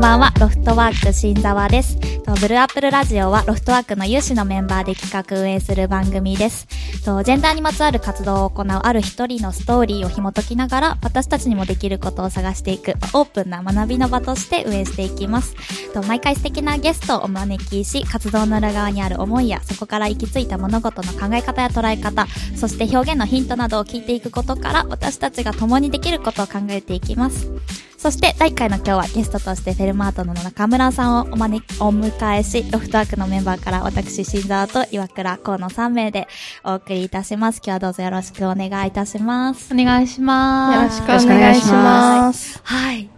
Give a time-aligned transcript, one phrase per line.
[0.00, 1.98] こんばんは、ロフトワーク新沢です。
[1.98, 6.66] ブルーアップルラジオはロフトワークの有志のメンバーで企画運営する番組です。
[7.04, 15.54] とジェンダーにまつわる活動を行うある一人のストーリーを紐解きながら、私たちにもできることを探していくオープンな学びの場として運営していきます。
[15.92, 22.26] と毎回素敵なゲストをお招きし、活動の裏側にある思いや、そこから行き着いた物事の考え方や捉え方、
[22.56, 27.50] そして表現のヒントなどを聞いていくことから、私たちが共にできることを考えていきます。
[28.00, 36.26] そして、第1回の今日はゲストとしてフェルマートの中村さんをお招き、お迎えし、ロフトワークのメンバーから私、新沢と岩倉河の3名で
[36.64, 37.58] お送りいたします。
[37.62, 39.74] 今日はどうぞよろしくお願いいたします。
[39.74, 41.02] お願いします。
[41.02, 42.58] よろしくお願いします。
[42.64, 43.10] はい。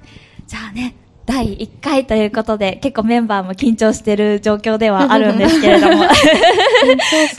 [0.49, 0.97] じゃあね、
[1.27, 6.07] 第1回ということで、結構メンバーも緊張してる状況ではあるんですけれども。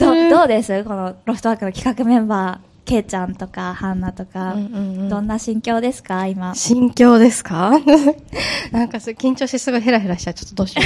[0.00, 0.82] どどうです？
[0.84, 6.54] このロフトワークの企画メンバー、ケイちゃんとか、ハンナとか、うんうんうんどんな心境ですか今？
[6.54, 7.72] 心境ですか？
[8.72, 10.34] なんかす緊張してすごいヘラヘラしちゃう。
[10.34, 10.82] ちょっとどうしよ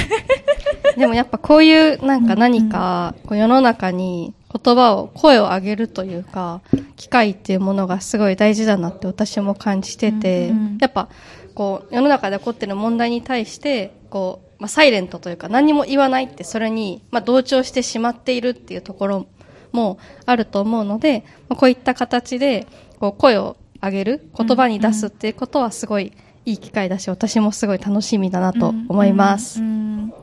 [0.95, 0.99] う。
[0.99, 4.33] でもやっぱこういうなんか何か、こう世の中に
[4.63, 6.61] 言葉を、声を上げるというか、
[6.95, 11.09] 機会っていうものがすごい大事だなって私も感じてて、うんうんやっぱ
[11.55, 19.27] こう世の中で起こってる問題に対して、こう、まあ、サイレントというか何も言わないってそれに、まあ、同調してしまっているっていうところ
[19.71, 22.67] もあると思うので、まあ、こういった形で
[22.99, 26.13] こう声を上げる言葉に出すっていうことはすごい
[26.45, 29.61] いい機会だし、私もすごい楽しみだなと思います。
[29.61, 30.13] うんうんうん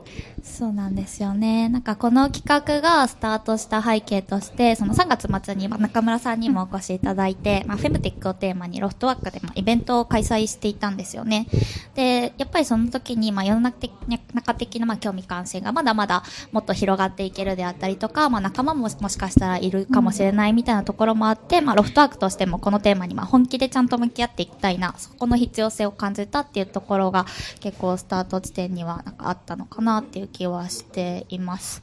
[0.47, 1.69] そうなんですよね。
[1.69, 11.47] なんかこの企画がスタートした背景として、その3月末に中村さんにもお越しいただいて、まあ、フェムテックをテーマにロフトワークでもイベントを開催していたんですよね。
[11.93, 13.91] で、やっぱりその時にまあ世の中的
[14.33, 27.25] 中的なまあ興味関心がまだまだもっと広がっていけるであったりとか、まあ仲間ももしかしたらいるかもしれないみたいなところもあって、まあロフトワークとしてもこのテーマにまあ本気でちゃんと向き合っていきたいな、そこの必要性を感じたっていうところが
[27.59, 31.81] 結構スタート地点にはなんかあったのかなっていう気はしています。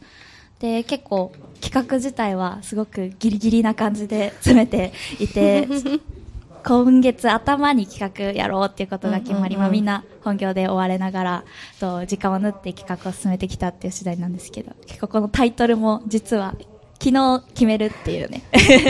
[0.61, 5.67] で、結構企画自体はすごくギリギリな感じで詰めていて、
[6.65, 11.45] 今月頭に企画やろうっていうことが決まり、まあみんな本業で追われながら、
[11.81, 16.55] と時間を縫って企画を進めてきたっていう次第なんですけど、結構このタイトルも実は
[16.99, 18.43] 昨日決めるっていうね。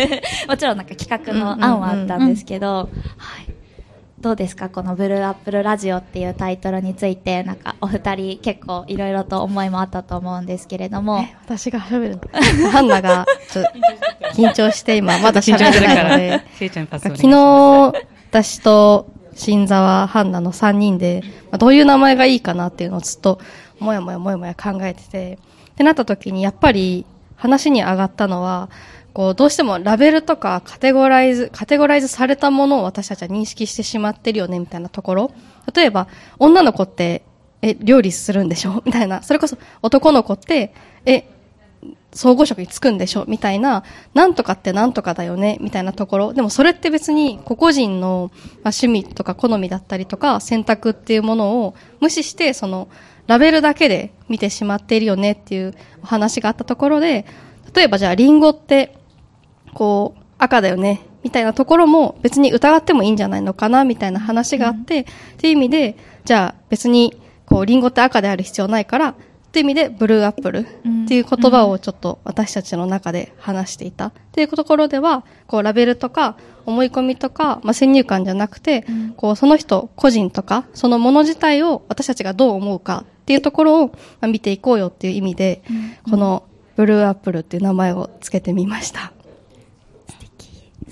[0.46, 3.53] もちろんなんか企画の案はあったんですけど、はい。
[4.24, 4.70] どうですか？
[4.70, 12.70] このブルーアップルラジオっていうタイトルについて、なんかお二人結構いろいろと思いもあったと思うんですけれども、え私が喋るの？
[12.70, 13.70] ハンナがちょっと
[14.32, 16.42] 緊張して今まだ喋れないので、
[16.98, 17.92] 昨日、
[18.30, 21.20] 私と新沢、ハンナの3人で、
[21.50, 23.38] まあどういう名前がいいかなっていうのをずっと、
[23.78, 25.38] もやもやもやもや考えてて、
[25.72, 27.04] ってなった時に、やっぱり
[27.36, 28.70] 話に上がったのは、
[29.14, 35.30] こう、どうしてもラベルとかカテゴライズ、カテゴライズされたものを私たちは認識してしまってるよね、みたいなところ。
[35.74, 36.08] 例えば、
[36.38, 37.22] 女の子って、
[37.62, 38.82] え、料理するんでしょ？
[38.84, 39.22] みたいな。
[39.22, 40.74] それこそ男の子って、
[41.06, 41.30] え、
[42.12, 43.24] 総合職に就くんでしょ？
[43.26, 45.58] みたいな、なんとかってなんとかだよね？
[45.60, 46.32] みたいなところ。
[46.34, 48.32] でもそれって別に個々人の、
[48.64, 52.88] まあ、趣味とか好みだったりとか選択っていうものを無視して、その
[53.28, 57.24] ラベルだけで見てしまっているよねっていうお話があったところで、
[57.74, 58.96] 例えばじゃあリンゴって、
[59.74, 65.04] こう、赤だよねみたいなところも別に疑ってもいいんじゃないのかなみたいな話があって、っ
[65.38, 69.14] ていう意味で、じゃあ別に、こう、リンゴって赤である必要ないから、っ
[69.54, 70.64] ていう意味で、ブルーアップルっ
[71.06, 74.06] ていう言葉をちょっと私たちの中で話していた。
[74.06, 76.36] っていうところでは、こう、ラベルとか、
[76.66, 78.84] 思い込みとか、まあ、先入観じゃなくて、
[79.16, 85.62] こう、その人個人とか、そのもの自体を私たちがどう思うかっていうところを、まあ、見ていこうよっていう意味で、
[86.10, 86.42] この、
[86.74, 89.12] ブルーアップルっていう名前をつけてみました。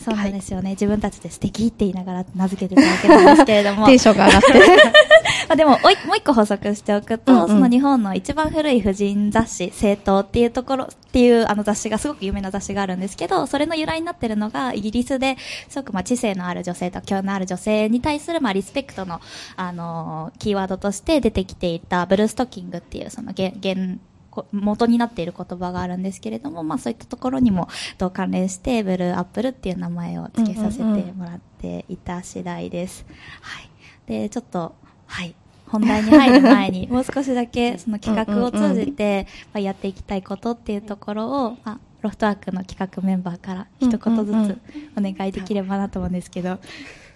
[0.02, 0.70] そうなんですよね。
[0.70, 3.86] 自分たちで素敵って言いながら名付けていただけたんですけれども。
[3.86, 4.48] テンションが上がって。
[5.48, 15.36] まあでも、おいもう一個補足しておくと、うんうんその日本の一番古い婦人雑誌、政党っていうところ、っていうあの雑誌がすごく有名な雑誌があるんですけど、それの由来になってるのが、イギリスで、
[15.68, 19.21] すごくまあ知性のある女性と教養のある女性に対するまあリスペクトの、
[19.56, 24.11] あのーキーワードとして出てきていた、ブルーストッキングっていう、その原、原、こ
[24.52, 27.68] 元になっている言葉があるんですけれども、まあそういったところにも
[27.98, 33.04] と関連して、ブルーアップルっていう名前を付けさせてもらっていた次第です。
[33.40, 33.70] はい。
[34.06, 34.74] で、ちょっと、
[35.06, 35.34] はい。
[35.66, 44.58] 本題に入る前に、 もう少しだけその企画を通じて、まあ、やっていきたいことっていうところを、まあ、ロフトワークの企画メンバーから一言ずつ
[44.98, 46.58] お願いできればなと思うんですけど、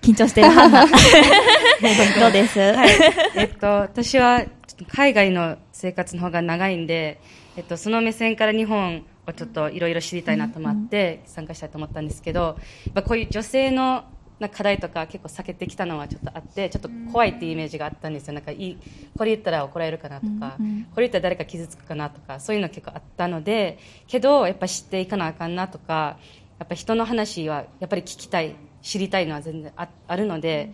[0.06, 0.87] 緊張してるハンナ。
[2.20, 2.88] どうです、はい。
[3.35, 4.44] えっと、私は、
[4.88, 7.19] 海外の生活の方が長いんで、
[7.56, 12.53] えっと、その目線から日本をちょっといろいろ知りたいなと思って参加したいと思ったんですけど、や
[12.91, 14.05] っぱこういう女性の
[14.38, 18.79] な課題とか結構避けてきたのはちょっとあってちょっと怖いっていうイメージがあったんですよなんかいい
[19.17, 26.19] これ言ったら怒られるかなとか、うんうんこれ言ったら誰か傷つくかなとかそういうの結構あったのでけどやっぱ知っていかなあかんなとか
[26.59, 28.56] やっぱ人の話はやっぱり聞きたい
[28.87, 30.71] 知りたいのは全然ああるので,、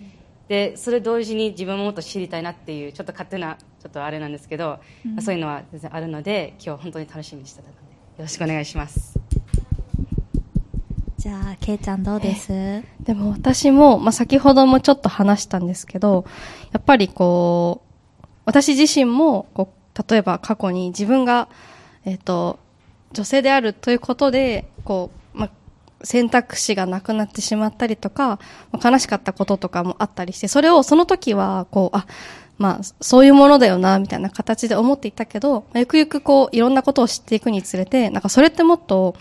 [0.47, 4.81] でそれ同時に自分ももっと知りたいなっていうちょっと勝手なちょっとあれなんですけど、
[5.21, 7.87] そういうのは全然あるので今日本当に楽しみにしてたのでよ
[8.19, 9.19] ろしくお願いします。
[11.17, 12.83] じゃあ、けいちゃんどうです？
[13.01, 16.25] でも私も、まあ、先ほどもちょっと話したんですけど、
[16.73, 17.83] やっぱりこ
[18.21, 21.49] う、私自身も、こう、例えば過去に自分が、
[22.05, 22.59] えっ、と、
[23.13, 25.22] 女性であるということで、こう、まあ、
[26.05, 28.39] 選択肢がなくなってしまったりとか、
[28.83, 32.07] 悲しかったこととかもあったりして、それをその時は、こう、あ、
[32.59, 39.17] まあ、そういうものだよな、みたいな形で思っていたけど、ゆくゆくこう、いろんなことを知っていくにつれて、なんかそれってもっと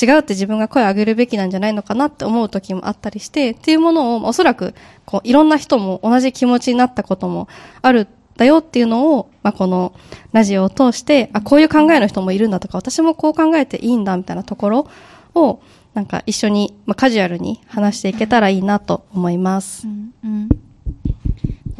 [0.00, 4.74] 違うって自分が声を上げるべきなんじゃないのかなって思う時もあったりして、っていうものを、おそらく、
[5.04, 7.48] こう、いろんな人も同じ気持ちになったことも
[7.82, 8.06] ある
[8.36, 9.92] だよっていうのを、まあ、この
[10.32, 14.88] ラジオを通して、あ、こういう考えの人もいるんだとか、私もこう考えていいんだみたいなところ
[15.34, 15.60] を、
[15.94, 19.86] なんか一緒に、まあ、カジュアルに話していけたらいいなと思います。
[19.86, 20.48] うんうん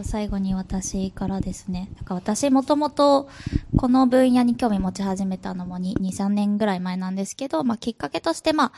[0.02, 1.90] 最後に私からですね。
[1.96, 3.28] なんか私もともと
[3.76, 8.72] この分野に興味持ち始めたのも2、2 3年ぐらい前なんですけど、まあきっかけとしてまあ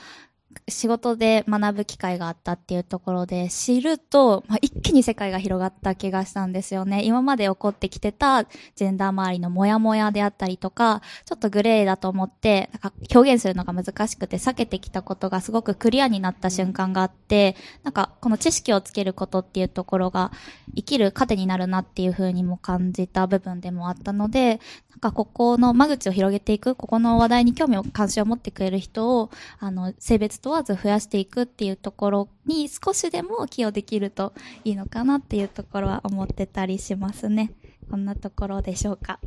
[0.69, 7.05] 仕事で学ぶ機会があったっていうところで知ると、まあ、一気に世界が広がった気がしたんですよね。
[7.05, 20.33] 今まで起こってきてたジェンダー周りのモヤモヤであったりとか、ちょっとグレーだと思って、なんか表現するのが難しくて避けてきたことがすごくクリアになった瞬間があって、なんかこの知識をつけることっていうところが
[20.77, 24.61] 生きる糧になるなっていう風にも感じた部分でもあったので、
[24.91, 34.33] なんかここの間口を広げていく、ここの話題に興味を関心を持ってくれる人を、あの、性別問わず増やしていくっていうところに少しでも寄与できると
[34.65, 37.53] いいのかなっていうところは思ってたりしますね。
[37.89, 39.21] こんなところでしょうか。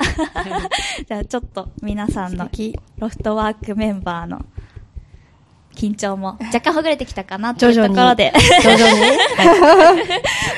[1.07, 2.49] じゃあちょっと皆さんの
[2.97, 4.45] ロフトワークメンバーの
[5.75, 8.33] 緊張も若干ほぐれてきたかなっていうところで。
[8.63, 9.01] 徐々に？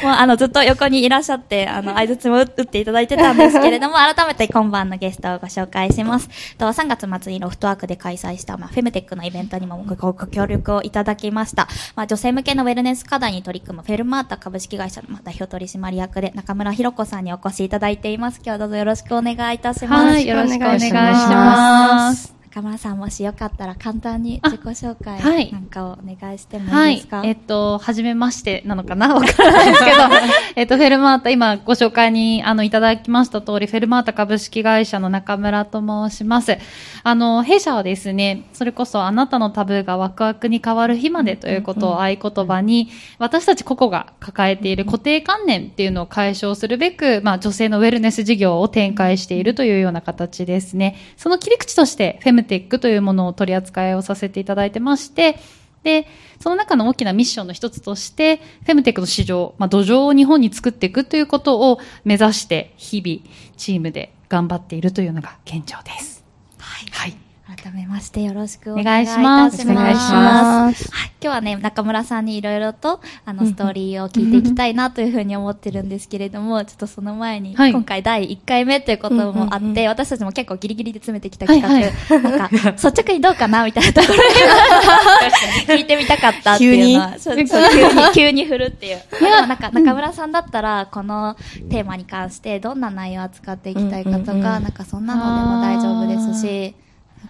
[0.04, 6.30] もうあのずっと横にいらっしゃって、あの、相槌も打っていただいてたんですけれども、改めて今晩のゲストをご紹介します。
[6.58, 11.68] と3月末にロフトワークで開催した、まあ、フェムテックのイベントにもご協力をいただきました。
[11.96, 18.42] まあ、女性向けのウェルネス課題に取り組むフェルマータ株式会社のまあ代表取締役で中村弘子さんにお越しいただいています。
[18.44, 20.14] 今日どうぞよろしくお願いいたします。
[20.14, 20.92] はい、よろしくお願いし。
[20.94, 27.22] ます中村さんもしよかったら簡単に自己紹介はいなんかをお願いしてもはいいいですか、。
[27.24, 29.14] えっと、はじめましてなのかな？
[29.14, 29.98] わからないですけど、
[30.56, 36.58] えっと、フェルマータ、今ご紹介に、あの、いただきました通り、フェルマータ株式会社の中村と申します。
[37.04, 42.90] あの、弊社はですね、それこそあなたのタブーがワクワクに変わる日までということを合言葉に、
[43.20, 50.96] 私たち個々が抱えている固定観念っていうのを解消するべく、まあ、女性のウェルネス事業を展開しているというような形ですね。
[51.18, 55.38] その切り口として、フェムテックというものを取り扱いをさせていただいてまして、
[55.84, 56.08] で、
[56.40, 63.22] その中の大きなミッションの一つとして、フェムテックの市場、まあ、土壌を日本に作っていくということを目指して、日々、
[63.58, 66.26] チームで頑張っているというのが現状です。
[66.58, 66.88] はい。
[66.92, 67.27] はい。
[67.58, 69.58] 改めましてよろしくお願いいいたししまます。
[69.58, 69.64] す。
[69.70, 70.92] お願いします。
[70.92, 71.12] はい。
[71.20, 77.72] 今日はね、中村さんにいろいろと、あの、ストーリーを聞いていきたいなというふうに思ってるんですけれども、ちょっとその前に、はい。
[77.72, 89.02] 今回第1回目ということもあって、私たちも結構ギリギリで詰めてきた企画、はいはなんか、率直にどうかなみたいなところに聞いてみたかったっていうのは、 急に、急に振るっていう。
[89.20, 91.36] でもなんか、中村さんだったら、この
[91.70, 95.08] テーマに関してどんな内容を扱っていきたいかとか、なんかそん。
[95.08, 96.76] なのでも大丈夫ですし、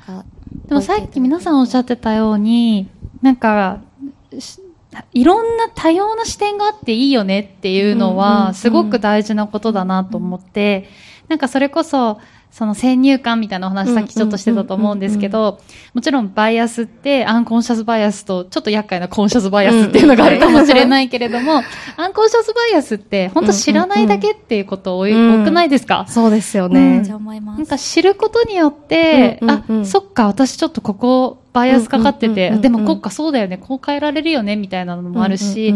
[0.08, 0.26] か、
[0.68, 2.90] でもさっき皆さんおっしゃってたように、
[3.22, 3.82] なんか、
[4.40, 4.62] し
[5.14, 8.54] いろんな多様な視点があっていいよねっていうのは、ん。
[8.54, 10.88] すごく大事なことだなと思って、
[11.28, 12.20] なんかそれこそ、
[12.58, 15.60] その先入観みたいなお話さっきちょっとしてたと思うんですけど、
[15.94, 21.62] もちろんバイアスってアンコンシャスバイアスとちょっと厄介なコンシャスバイアスっていうのがあるかもしれないけれども、
[21.98, 26.08] アンコンシャスバイアスって本当知らないだけっていうこと多くないですか？
[26.10, 26.74] そうですようん。
[26.74, 27.04] ね。
[27.04, 27.58] じゃあ思います。
[27.60, 35.76] なんか知ることによって、あ、そっか、私ちょっとここバイアスかかってて、でもこっかそうだよね、こう変えられるよね、みたいなのもあるし、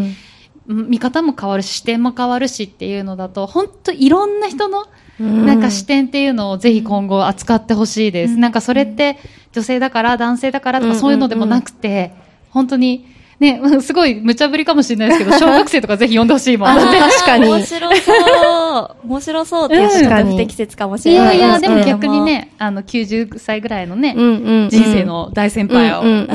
[0.66, 4.88] 見方も変わるし、視点も変わるしっていうのだと、本当いろんな人のうん
[5.22, 8.34] なんか視点っていうのをぜひ今後扱ってほしいです。
[8.34, 9.18] うんなんかそれって
[9.54, 12.14] 女性だから男性だからとかそういうのでもなくて、
[12.50, 13.06] 本当に、
[13.40, 16.70] ね、 すごい無茶ぶりかもしれないですけど、 小学生とかぜひ読んでほしいもん。
[16.70, 19.08] あ確かに面白そう。
[19.08, 22.22] 面白そうっていううんちょっと不適切かもしいれないやいや、すけれどでも逆に。
[22.22, 26.28] ね、あの、90歳ぐらいのね、うんうんうん人生の大先輩を、うんうんうん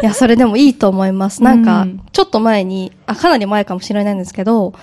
[0.00, 1.42] いや、それでもいいと思います。
[1.42, 4.74] なんかうん、ちょっと前に、あ、かなり前かもしれないんですけど、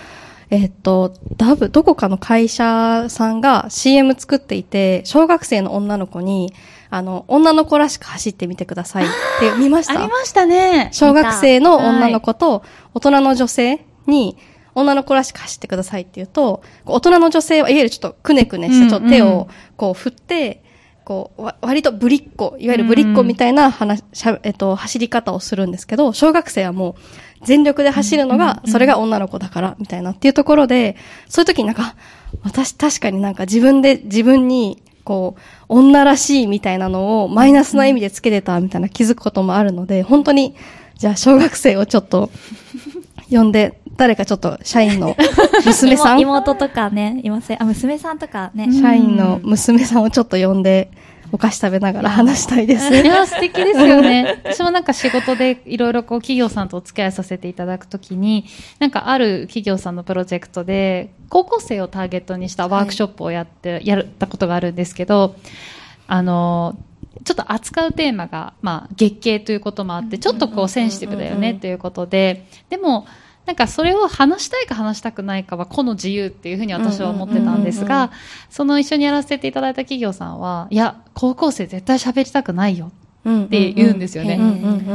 [0.50, 6.54] えっと、ダブ、どこかの会社さんが CM 作っていて、小学生の女の子に、
[6.90, 9.08] あの、女の子らしく走ってみてくださいっ
[9.40, 10.00] て見ました。
[10.00, 10.90] ありましたね。
[10.94, 14.38] 小学生の女の子と大人の女性に、
[14.76, 19.48] 女の子らしく走ってくださいって言うと、大人の女性はいわゆるちょっとくねくねして、ちょっと手を
[19.78, 20.64] こう振って、
[21.06, 26.96] こう、わ割とぶりっ子、いわゆるぶりっ子みたいな話、しゃえっと、走り方をするんですけど、小学生はもう
[27.44, 30.96] 全力で走るのが、それが女の子だから、みたいなっていうところで、
[31.28, 31.96] そういう時になんか、
[32.44, 40.56] 私確かになんか自分で自分に、こう、女らしいみたいなのをマイナスな意味でつけてたみたいな気づくこともあるので、本当に、
[40.98, 42.32] じゃあ小学生をちょっと、
[43.30, 45.16] 呼んで、誰かちょっと社員の
[45.66, 46.20] 娘さん？
[46.20, 47.62] 妹妹とかね、いません。
[47.62, 48.68] あ、娘さんとかね。
[48.72, 50.90] 社員の娘さんをちょっと呼んで、
[51.36, 52.96] お菓子食べながら話したいです。
[52.96, 54.42] いや、素敵ですよね。
[54.46, 58.46] 私もなんか仕事でいろいろこう企業さんとお付き合いさせていただくときに、
[58.80, 65.36] なんかある企業さんのプロジェクトで、高校生をターゲットにしたワークショップをやって、やったことがあるんですけど、
[66.08, 66.78] あの、
[67.26, 73.08] ちょっと扱うテーマが、まあ、月経ということもあって、ちょっとこうセンシティブだよねということで、でも、
[73.46, 78.12] なんかそれを話したいか話したくないかは個の自由っていうふうに私は思ってたんですが、
[78.50, 82.92] その一緒にやらせていただいた企業さんは、いや、高校生絶対喋りたくないよ
[83.28, 84.40] っって言うんですよね。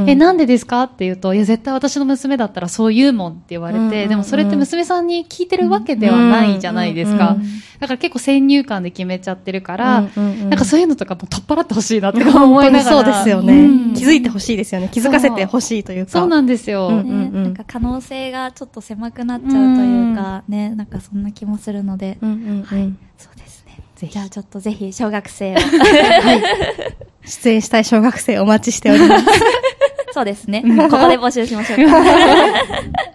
[0.07, 0.85] え、え、なんでですか？
[0.85, 4.09] って言うと、いや、絶対私の娘だったらそう言うもんって言われて、うんうんうん。
[4.09, 7.31] でもそれって娘さんに聞いてるわけではないじゃないですか。
[7.31, 7.47] うんうん。
[7.81, 10.51] だから結構先入観で決めちゃってるから、うんうんうん。
[10.51, 13.03] なんかそういうのとかも取っ払ってほしいなって本思いながら。
[13.03, 13.95] 当にそうですよね、うん。
[13.95, 14.89] 気づいてほしいですよね。
[14.93, 16.13] 気づかせてほしいというか。
[16.13, 16.29] そう。
[16.29, 16.91] なんですよ。
[16.91, 17.03] な
[17.49, 22.99] んか可能性がちょっと狭くなっちゃうというか、ね、なんかそんな気もするので、うんうんうん。
[23.19, 24.09] そうですね。
[24.09, 25.59] じゃあちょっとぜひ小学生を。
[27.31, 29.25] 出演したい小学生お待ちしております。
[30.13, 30.63] そうですね。
[30.91, 31.97] ここで募集しましょうか。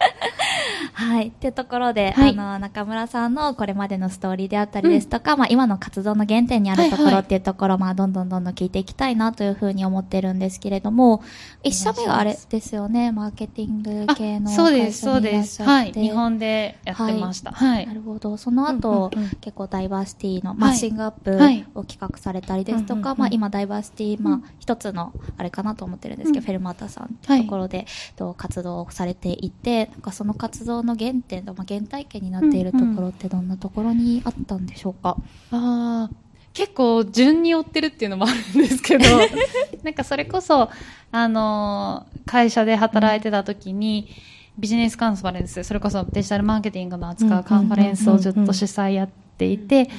[1.16, 1.28] はい。
[1.28, 2.32] っていうところで、はい。
[2.32, 7.14] あの、中村さんのこれまでのストーリーであったりですとか、まあ今の活動の原点にあるとこはいはい。
[7.16, 11.24] ろっていうところ、まあどんどんどんどん聞いていきたいなというふうに思ってるんですけれども、
[11.64, 15.64] 一社目があれですよね、マーケティング系のあそうです、会社そうです。
[15.64, 15.94] はい。
[15.94, 17.52] 日本でやってました。
[17.52, 17.88] はい。
[17.88, 17.94] な。
[17.94, 18.36] るほど。
[18.38, 19.30] その後、うんうんうん。
[19.42, 21.66] 結構ダイバーシティのマッシングアップはい。
[21.76, 23.20] を企画されたりですとか、うんうんうん。
[23.20, 26.46] まあ今ダイバーシティ、まあ一つのあれかなと思ってるんですけど、うん。
[26.46, 35.18] フェルマータさんっていうところで、と活動をされていて、なんかその活動の原点と、まあ原体験になっているところってどんなところにあったんでしょうか、
[35.52, 36.10] ああ、
[36.54, 39.06] 結構順に追ってるっていうのもあるんですけど、
[39.84, 40.70] なんかそれこそ、
[41.12, 44.10] あのー会社で働いてた時に、
[44.58, 49.90] ビジネスカンファレンス、それこそデジタルマーケティングの扱うカンファレンスをずっと主催やっていて、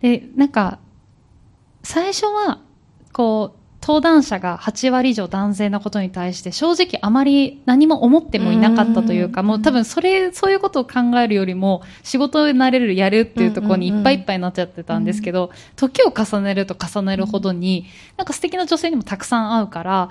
[0.00, 0.78] で、なんか、
[1.82, 2.60] 最初は、
[3.12, 20.08] こう、登壇者が8割以上男性のことに対して正直あまり何も思ってもいなかったというか、もう多分それ、そういうことを考えるよりも仕事になれる、やるっていうところにいっぱいいっぱいになっちゃってたんですけど、時を重ねると重ねるほどに、なんか素敵な女性にもたくさん会うから、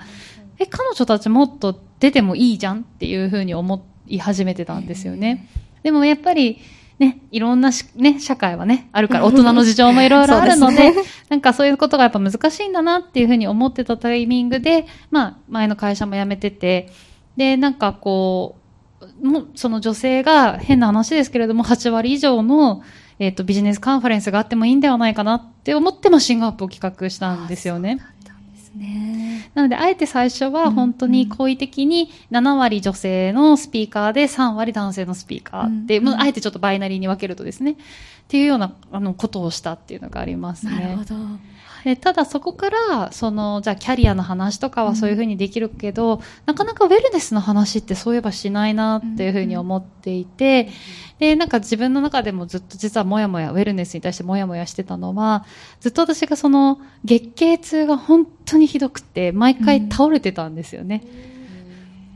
[0.58, 5.50] え、彼女たちもっと出てもいいじゃんっていうふうに思い始めてたんですよね。
[5.82, 6.60] でもやっぱり、
[6.98, 10.94] ね、いろんなし、ね、社会はね、あるから、大人の事情も いろいろあるので、
[11.28, 16.90] なんかそういうことがやっぱ難しいんだなっていうふうに思ってたタイミングで、まあ、前の会社も辞めてて、
[17.36, 18.56] で、なんかこ
[19.22, 22.82] う、もうその女性が変な話ですけれども、8割以上の、
[23.18, 27.98] えっ、と、ビジネスカンファレンスがあってもいいんではないかなって思って、まあ、シングアップを企画したんですよね。
[28.76, 29.50] ね。
[29.54, 37.76] なので、あえて最初は本当に好意的に7割女性のスピーカーで3割男性のスピーカーで、うんもうあえてちょっとバイナリーに分けるとですね、っ
[38.28, 40.72] ていうようなあのことをしたっていうのがありますね。
[40.72, 41.14] なるほど。
[41.86, 50.68] でただそこから、その、じゃあキャリアの話とかはそういうふうにできるけど、なかなかウェルネスの話ってそういえばしないなっていうふうに思っていて、
[51.20, 55.46] で、なんか自分の中でもずっと実はもやもや、ウェルネスに対してもやもやしてたのは、
[55.78, 61.04] ずっと私がその、月経痛が本当にひどくて、毎回倒れてたんですよね。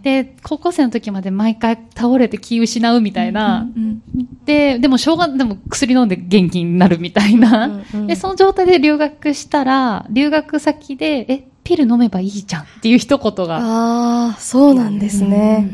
[0.03, 7.67] で、高校生の時まで毎回倒れて気失うみたいな、うんうんで、でもしょうが、でも薬飲んで元気になるみたいな。
[7.67, 13.59] うんうんで、その状態で留学したら、留学先で、え、ピル飲めばいいじゃんっていう一言が。
[13.59, 15.71] ああ、そうなんですね。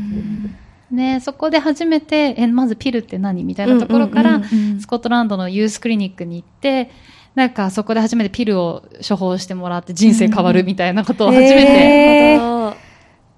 [0.90, 6.90] ね、そこで初めて、え、まずピルって何みたいなところから、うんうんうんスコットランドのユースクリニックに行って、
[7.34, 11.54] なんかそこで初めてピルを処方してもらって人生変わるみたいなことを初めて。
[11.54, 12.85] へーなるほど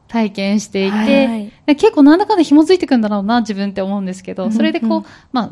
[0.09, 1.53] 体験していて、はいはい。
[1.67, 5.50] で結構なんだかんだ紐づいてくんだろうな、自分って思うんですけど、それでこう、うんまあ、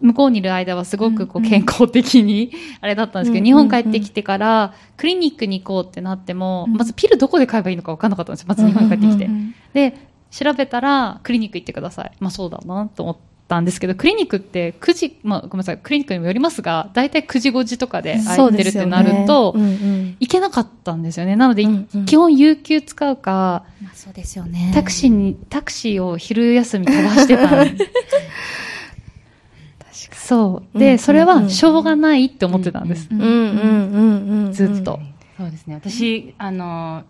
[0.00, 6.76] 向こうにいる間はすごくこううんうん健康的に あれだったんですけど、うん日本帰ってきてからクリニックに行こうってなっても、うん。
[6.76, 8.46] まずピルどこで買えばいいのか分かんなかったんですよ。
[8.48, 9.26] まず日本に帰ってきて。
[9.26, 9.96] うんうんで、
[10.30, 12.12] 調べたらクリニック行ってください。
[12.18, 13.16] まあそうだなと思っ
[13.48, 21.36] たんですけど、クリニックって9時、まあごめんなさい、クリニックにもよりますが、だいたい9時5時とかで空いてるってなると、そうですよね行けなかったんですよね。
[21.36, 24.70] なので、うんうん基本有給使うか、まあそうですよね。
[24.74, 27.90] タクシーに、タクシーを昼休み飛ばしてたんです。
[30.14, 30.78] そう。
[30.78, 33.08] で、うんうんそれはしょうがないって思ってたんです。
[33.10, 34.52] うんうんうんうんうんうん。
[34.52, 35.00] ずっと。
[35.36, 35.74] そうですね。
[35.74, 37.02] 私、あの、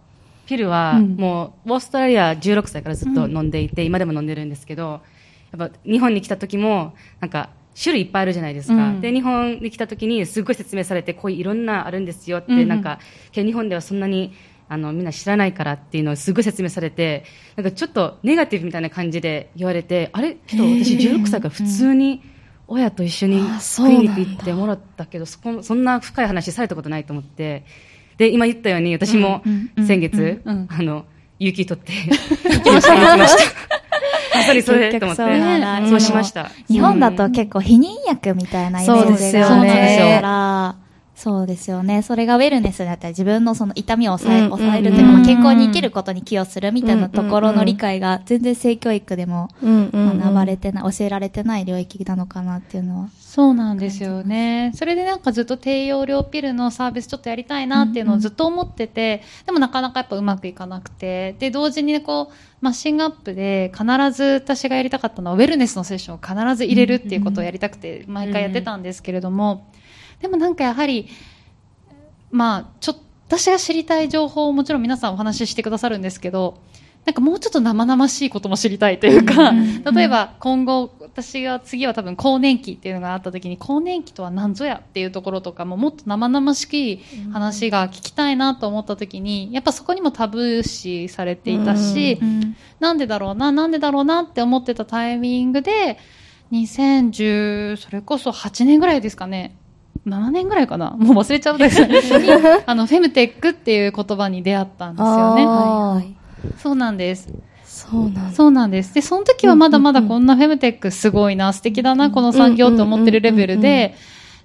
[0.46, 5.00] ピルはうんもう、オーストラリア16歳からずっと飲んでいて、今でも飲んでるんですけど、
[5.56, 8.74] やっぱ日本に来た時も、なんか、種類いっぱいあるじゃないですか。
[8.74, 9.00] うん。
[9.00, 12.60] で、日本に来た時にすごい説明されて、こういういろんなあるんですよって、うん。
[12.60, 12.98] うんなんか、
[13.32, 14.32] 日本ではそんなに、
[14.68, 17.24] あの、みんな知らないからっていうのをすごい説明されて、
[17.56, 20.36] なんかちょっとネガティブみたいな感じで言われて、あれ？
[20.46, 22.22] けど私16歳から普通に
[22.66, 23.42] 親と一緒に
[23.76, 27.64] クリニック行ってもらったけど、そこ、そんな深い話されたことないと思って、
[28.16, 29.42] で、今言ったように、私も
[29.86, 31.04] 先月、あの、
[31.38, 32.94] 有給取って、行きました。
[32.94, 33.74] 行きました。
[34.36, 36.50] まさにそれと思って、そうしました。
[36.68, 40.76] 日本だと結構避妊薬みたいなイメージがあるそうですよねから、
[41.14, 42.02] そうですよね。
[42.02, 53.08] それがウェルネスだったり自分のその痛みを抑え,、うん抑えるというか、健康に生きることに寄与するみたいなところの理解が全然性教育でも学ばれてない、教えられてない領域なのかなっていうのは。
[53.34, 54.70] そうなんですよね。
[54.76, 69.66] それでなんかずっと低用量ピルのサービスちょっとやりたいなっていうのをずっと思ってて、でもなかなかやっぱうまくいかなくて、で、同時にね、こう、マッシングアップで必ず私がやりたかったのはウェルネスのセッションを必ず入れるっていうことをやりたくて、毎回やってたんですけれども、
[70.20, 71.08] でもなんかやはり、
[72.30, 76.60] まあ、ちょっと、私が知りたい情報をもちろん皆さんお話ししてくださるんですけど、
[77.04, 79.52] なんかもうちょっと生々しいことも知りたいというか、
[79.92, 95.98] 例えば今後、私が次は多分更年期っていうのがあった時に、更年期とは何ぞやっていうところとかももっと生々しき話が聞きたいなと思った時に、やっぱそこにもタブー視されていたし、うんなんでだろうな、なんでだろうなって思ってたタイミングで、
[96.52, 99.56] 2010、それこそ8年ぐらいですかね。
[100.06, 101.82] 7年ぐらいかなもう忘れちゃうです。
[101.86, 101.94] に
[102.66, 105.46] あの、フェムテックっていう言葉に出会ったんですよね。
[105.46, 106.23] はい
[106.58, 107.28] そうなんです。
[107.64, 108.30] そうなんだ。
[108.32, 108.94] そうなんです。
[108.94, 113.94] で、その時はまだまだこんなフェムテックすごいな、素敵だな、この産業って思ってるレベルうんうんうんで、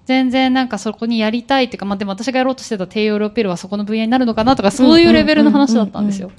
[0.05, 6.31] 全然なんかそこにやりたいっていうか、まあでも私がやろうとしてた低用量ピルはそこの分野になるのかなとか、そういうレベルの話だったんですよ。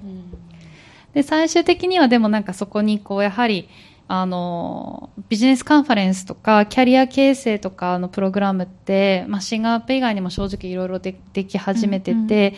[1.14, 3.68] で、最終的にはでもなんかそこにこう、やはり、
[4.12, 12.54] あの、ビジネスカンファレンスとか、キャリア形成とかのプログラムって、まあ、シンガーアップ以外にも正直いろいろででき始めてて、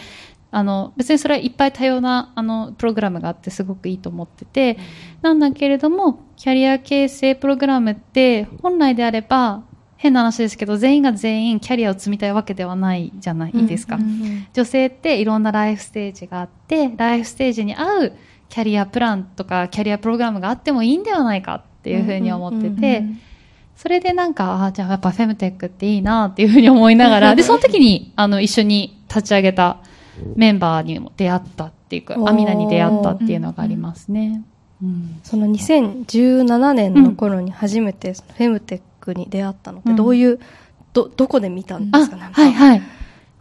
[0.55, 4.79] あの、別にそれはいっぱい多様な、あの、プログラムがあってすごくいいと思ってて、
[5.23, 9.65] なんだけれども、キャリア形成プログラムって、本来であれば、
[9.97, 13.99] 変な話ですけど、全員が全員キャリアを積みたいわけではないじゃないですか。
[14.53, 18.13] 女性っていろんなライフステージがあって、ライフステージに合う
[18.51, 23.05] キャリアプランとかキャリアプログラムがあってもいいんではないかっていうふうに思ってて、
[23.77, 29.79] それでなんか、ああ、じゃあやっぱフェムテックっていいなっていうふうに思いながら、で、その時に、あの、一緒に立ち上げた
[30.37, 34.43] メンバーにも出会ったっていうか、アミナに出会ったっていうのがありますね。
[34.83, 35.21] うん。
[35.23, 40.41] その2017年の頃に初めてフェムテックに出会ったのってどういう、
[40.93, 42.83] ど、どこで見たんですか、あなんかはいはい。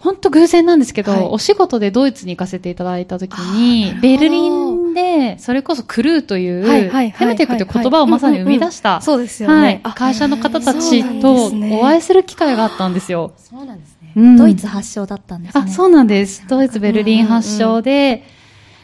[0.02, 9.56] 本当偶然なんですけど、はいお仕事でドイツに行かせていただいたときにベルリンで、それこそクルーという、はいはいはいはいフェムテックという言葉をまさに生み出した、そうですよね。
[9.56, 13.34] はい、あ会社の方たちとお会いする機会があったんですよ。
[13.38, 14.12] そうなんですね。
[14.16, 15.64] うんドイツ発祥だったんですね。
[15.66, 16.46] あ、そうなんです。
[16.48, 18.24] ドイツ、ベルリン発祥で、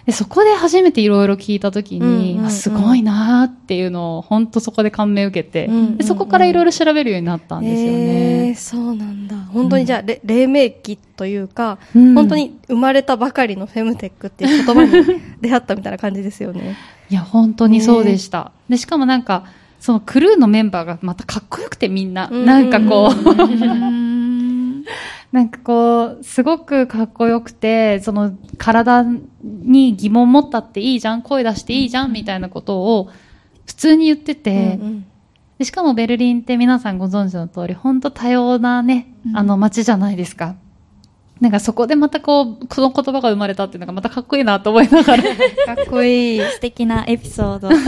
[0.08, 7.94] でそこで初めていろいろ聞いたときに、うんうんうんあすごいなーっていうのを、本当そこで感銘を受けて、うんうんうんでそこからいろいろ調べるようになったんですよえ
[8.46, 8.56] ねー。
[8.56, 9.36] そうなんだ。
[9.36, 16.78] 本当にじゃあ、れ黎明期というか、うん本当に生まれたばかりのフェムテックっていう言葉に出会ったみたいな感じですよね。
[17.12, 18.54] いや、本当にそうでした。
[18.70, 19.44] で、しかもなんか、
[19.82, 24.07] そのクルーのメンバーがまたかっこよくてみんな、うんなんかこう、う ん
[25.32, 29.04] なんかこう、すごくかっこよくて、その体
[29.44, 33.10] に疑問持ったっていいじゃん、声出していいじゃん、みたいなことを
[33.66, 35.06] 普通に言ってて、うん
[35.58, 40.56] でしかもベルリンって皆さんご存知の通り、本当多様なね、あの街じゃないですか。
[41.40, 45.24] なんかそこでまたこう、この言葉が生まれたっていうのがまたかっこいいなと思いながら。
[45.76, 46.42] かっこいい。
[46.42, 47.70] 素敵なエピソード。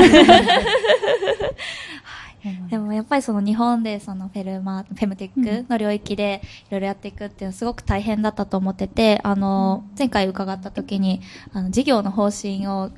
[2.70, 11.22] でもやっぱりその日本でそのフェルマ、フェムテックの領域でいろいろやっていくっていうのはすごく大変だったと思ってて、あの、前回伺った時に、
[11.54, 12.92] あの、事業の方針を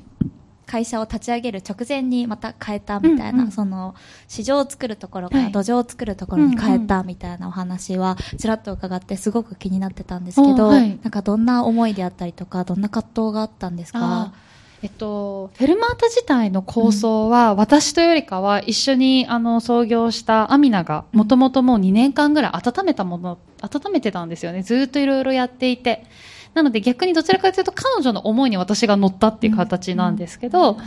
[0.71, 3.51] 会社を立ち上げる直前にまた変えたみたいな、うんうん。
[3.51, 3.93] その
[4.30, 5.51] 市場を作るところからはい。
[5.51, 10.99] 土壌を作るところに変えたみたいなお話はちらっと伺ってすごく気になってたんですけど、おはい。
[11.01, 14.34] なんかどんな思いであったりとかどんな葛藤があったんですあか
[14.84, 24.63] えっと、フェルマータ自体の構想は、私というよりかは一緒にあの創業したアミナがもともともう2年間ぐらい温めたもの、温めてたんですよね。
[24.63, 26.06] ずーっといろいろやっていて。
[26.54, 30.78] なので逆にどちらかというと彼女の思いに私が乗ったっていう形なんですけど、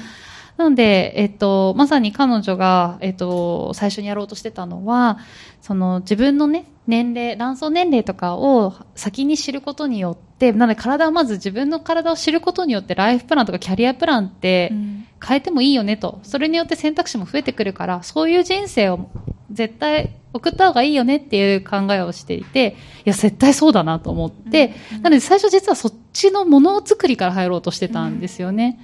[0.57, 5.19] なので、えっと、まさに彼女が、えっと、最初にやろうとしてたのは、
[5.61, 16.21] その自分のね、年齢、卵巣年齢とかを先に知ることによって、なので体をまず自分の体を知ることによってライフプランとかキャリアプランってうん変えてもいいよねと。
[16.23, 19.09] それによって選択肢も増えてくるから、そういう人生を
[19.51, 28.79] 絶対送った方がいいよねっていう考えをしていて、いや、絶対そうだなと思って、なので最初実はそっちのものづくりから入ろうとしてたんですよね。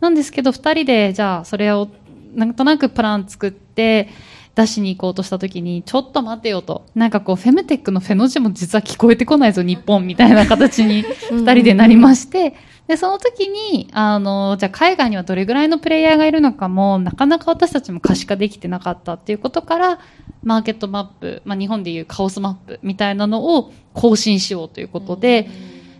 [0.00, 1.88] なんですけど、二人で、じゃあ、それを、
[2.34, 4.08] なんとなくプラン作って、
[4.54, 6.84] 出しに行こうとしたときに、ちょっと待てよと。
[6.94, 12.54] なんかこう、フェムテックのフェの字も実は聞こえてこないぞ、日本みたいな形に 二人でなりまして、
[12.88, 19.98] で、その時に、あの、じゃあ海外にはどれぐらいのプレイヤーがいるのかも、なかなか私たちも可視化できてなかったっていうことから、
[20.42, 25.48] マーケットマップ、まあ日本でいうカオスマップみたいなのを更新しようということで、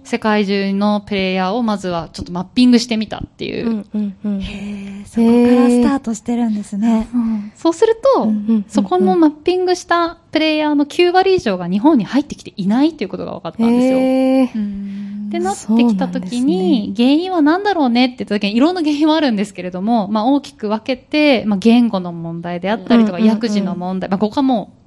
[0.04, 3.66] 世界中のプレイヤーをまずはちょっとマッピングしてみたっていう。
[3.66, 4.40] うんうんうん。
[4.40, 7.08] へーそこからスタートしてるんですね。
[7.56, 13.98] そうすると、うんうんそこのマッピングしたプレイヤーの9割以上が日本に入ってきていないっていうことが分かったんですよ。
[13.98, 14.54] へー。
[14.54, 15.00] うん。
[15.28, 23.34] ってなってきたときに、原因は何だろうねって言ったときに、いろんな原因はあるんですけれども、まあ大きく分けて、まあ言語の問題であったりとか、うんうんうん。
[23.34, 24.79] 薬事の問題、まあここはもう、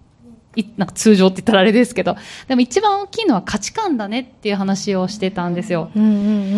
[0.55, 2.15] いなんか通常って言ったらあれですけど、
[2.47, 5.91] でも一番大きいのは価値観だねっていう話をしてたんですよ。
[5.95, 6.11] うんうんう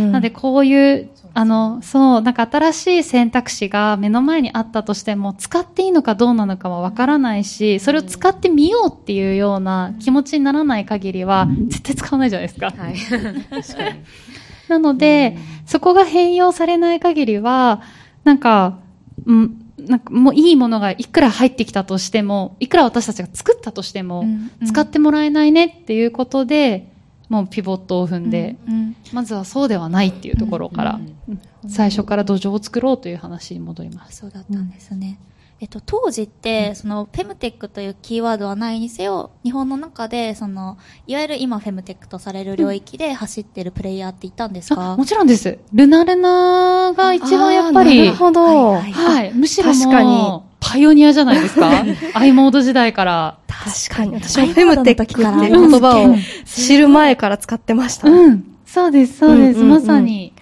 [0.07, 0.11] ん。
[0.11, 12.71] なのでこういう、あの、そう、なんか新しい選択肢が目の前にあったとしても、使っていいのかどうなのかはわからないし、それを使ってみようっていうような気持ちにならない限りは、絶対使わないじゃないですか。
[12.71, 12.95] はい。
[14.69, 17.81] なので、そこが変容されない限りは、
[18.23, 18.79] なんか、
[19.25, 26.91] うん、なんかもういいものがいくら入ってきたとしても、いくら私たちが作ったとしても、うんうん使ってもらえないねっていうことで、
[27.29, 34.17] もうピボットを踏んで、うんうんまずはそうではないっていうところから、うん最初から土壌を作ろうという話に戻ります。
[34.17, 35.17] そうだったんですね。
[35.61, 45.57] えっと、当時って、その、フェムテックというキーワードはないにせよ、日本の中で、その、いわゆる今フェムテックとされる領域で走ってるプレイヤーっていたんですあかもちろんです。
[45.73, 48.73] ルナルナが一番やっぱり、なるほど。
[48.73, 53.37] はいはい、むしろ確かにパイオニアじゃないですか ?i モード時代から。
[53.47, 54.15] 確かに。
[54.15, 56.15] 私もフェムテックってから言葉を
[56.45, 58.09] 知る前から使ってました。
[58.09, 58.43] うん。
[58.65, 59.59] そうです、そうです。
[59.59, 60.33] うんうんうんまさに。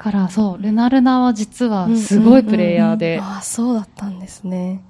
[0.00, 3.20] だから、そう、ルナルナは実はすごいプレイヤーで。
[3.22, 4.82] ああ、そうだったんですね。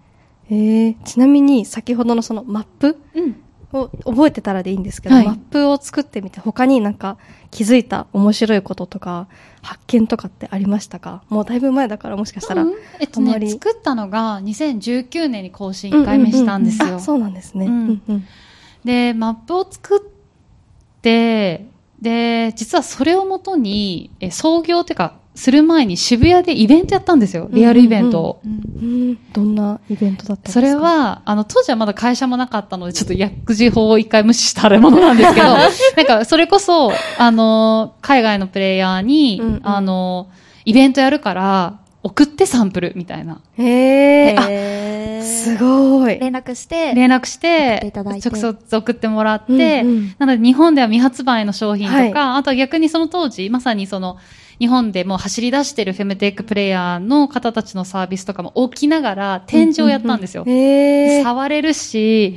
[0.49, 3.37] えー、ちなみに先ほどのそのマップうん。
[3.73, 7.19] を覚えてたらでいいんですけど、はいマップを作ってみて他になんか
[7.53, 9.29] 気づいた面白いこととか
[9.63, 11.23] 発見とかってありましたか？
[11.29, 12.63] もうだいぶ前だからもしかしたら。
[12.63, 16.87] うんえっとね、作ったのが2019年に更新1回目したんですよ。
[16.87, 17.67] うううあそうなんですね。
[17.67, 18.25] うんうんうん
[18.85, 21.67] で、マップを作って、
[22.03, 27.49] で、実はそれをもとに、え創業っていうか、する前に渋谷でイベントやったんですよ。
[27.53, 28.41] リアルイベントを。
[28.45, 28.57] うんう
[29.13, 30.53] んどんなイベントだったんですか？
[30.55, 35.71] それ、は、あの、当時はまだ会社もなかったので、ちょっと薬事法を一回無視したあれものなんですけど、 なん
[36.07, 40.29] か、それこそ、あの、海外のプレイヤーに、うんうんあの、
[40.65, 43.41] イベントやるから、送ってサンプルみたいな。
[43.59, 46.19] へえ、あ、すごい。
[46.19, 54.17] 連絡して、連絡して、送っていただいて直接送ってもらって、うんうんなので日本では未発売の商品とか、はいあとは逆にその当時、まさにその、
[54.59, 60.45] 日本でもう走り出してるフェムテックプレイヤーの方たちのサービスとかも置きながら展示をやったんですよ。
[60.47, 61.23] へえ。
[61.23, 62.37] 触れるし、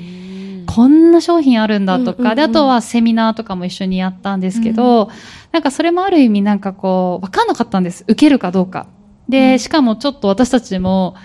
[0.65, 5.09] こんな商品あるんだとか、うんうんうんで、あとはセミナーとかも一緒にやったんですけど、
[5.51, 8.03] なんかそれもある意味なんかこう、わかんなかったんです。
[8.07, 8.87] 受けるかどうか。
[9.29, 11.15] で、しかもちょっと私たちも、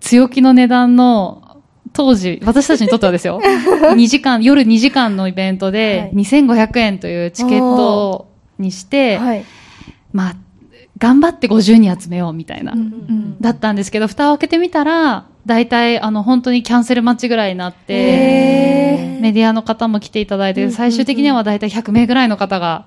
[0.00, 1.60] 強気の値段の、
[1.92, 6.24] 当時、 私たちにとってはですよ、2時間、夜2時間のイベントではい。
[6.24, 9.44] 2500円というチケットにして、はい。
[10.12, 10.36] まあ、
[10.98, 12.72] 頑張って50人集めようみたいな。
[12.72, 22.86] うんだったんですけど、蓋を開けてみたら、大体、あの、本当にキャンセル待ちぐらいになって、へメディアの方も来ていただいて、最終的には大体100名ぐらいの方が、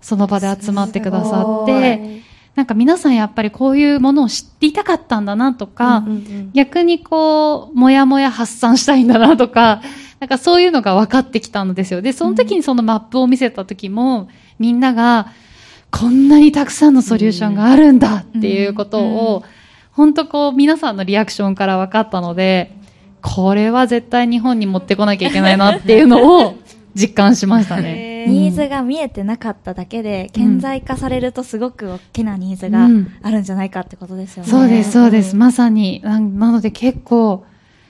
[0.00, 9.82] その場で集まってくださって、いなんか皆さんやっぱりこういうものを知っていたかったんだなとか、うんうんうん逆にこう、もやもや発散したいんだなとか、
[10.18, 12.02] なんかそういうのが分かってきたんですよ。
[12.02, 15.28] で、その時にそのマップを見せた時も、みんなが、
[15.90, 19.44] こんなにたくさんのソリューションがあるんだっていうことを、
[19.92, 22.76] 本当こう皆さんのリアクションから分かったので、
[23.22, 26.54] これは絶対日本に持ってこなきゃいけないなっていうのを
[26.94, 28.06] 実感しましたね。
[28.26, 32.88] ニーズが見えてなかっただけで、顕在化されるとすごく大きなニーズが
[33.22, 34.50] あるんじゃないかってことですよね。
[34.50, 35.36] そうです、そうです。
[35.36, 36.00] まさに。
[36.02, 37.44] ななので結構、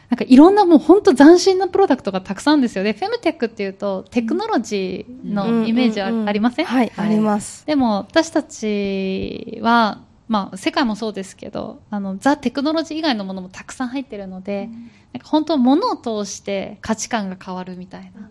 [0.08, 2.94] なんかいろんなもう本当斬新なプロダクトがたくさんですよね。
[2.94, 6.66] フェムテックっていうとテクノロジーのイメージあ,、ありません？
[6.66, 7.64] はい、あります。
[7.64, 14.68] でも私たちは、まあ世界もそうですけど、あの、ザ・テクノロジー以外のものもたくさん入ってるので、
[15.12, 18.30] なんか本当物を通して価値観が変わるみたいな、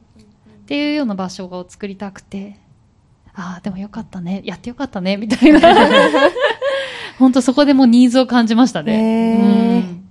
[0.69, 2.55] っていうような場所を作りたくて、
[3.33, 5.59] ああ、でもよかったね、やってよかったね、みたいな。
[7.17, 8.93] 本当そこでもうニーズを感じましたね。
[8.93, 9.39] へー。
[9.39, 10.09] うん。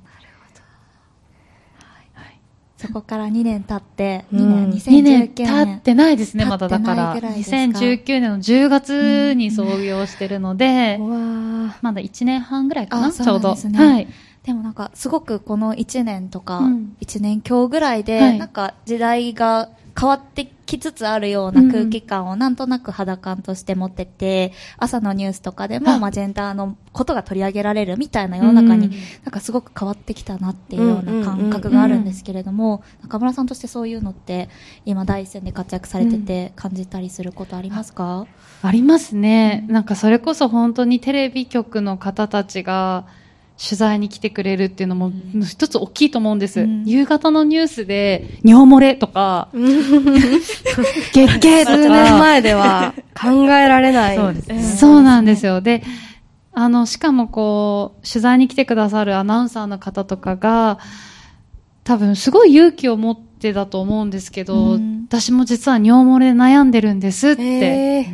[2.76, 4.70] そこから2年経って、2うん。
[4.70, 5.76] 年、2年2019経年。
[5.76, 7.20] ってないですね、まだだから。
[7.20, 11.72] らいですか？2019年の10月に創業してるので、うわー。
[11.82, 13.54] まだ1年半ぐらいかな、あちょうど。
[13.54, 13.78] そうね。
[13.78, 14.08] はい。
[14.42, 18.38] でもなんか、すごくこの1年とかうん、1年強ぐらいで、はい。
[18.40, 28.92] なんか時代が変わってきつつあるような空気感をなんとなく肌感として持ってて、朝のニュースとかでも、あまあ、ジェンダーのことが取り上げられるみたいな世の中に、うん
[29.24, 34.48] なんかすごく変わってきたなっていうような感覚があるんですけれども、中村さんとしてそういうのって、
[34.84, 38.26] 今第一線で活躍されてて感じたりすることありますか、
[38.62, 39.66] ありますね。
[39.68, 43.06] なんかそれこそ本当にテレビ局の方たちが
[43.62, 45.12] 取材に来てくれるっていうのも
[45.44, 46.60] 一つ大きいと思うんです。
[46.60, 49.48] うん夕方のニュースで尿漏れとか、
[51.12, 54.16] 月経と数年か、前では 考えられない。
[54.16, 55.60] そうですねそうなんですよ。
[55.60, 55.82] で、
[56.52, 60.78] あの、しかもこう、取材に来てくださるアナウンサーの方とかが、
[61.84, 68.06] 多分すごい勇気を持ってだと思うんですけど、うん私も実は尿漏れ悩んでるんですって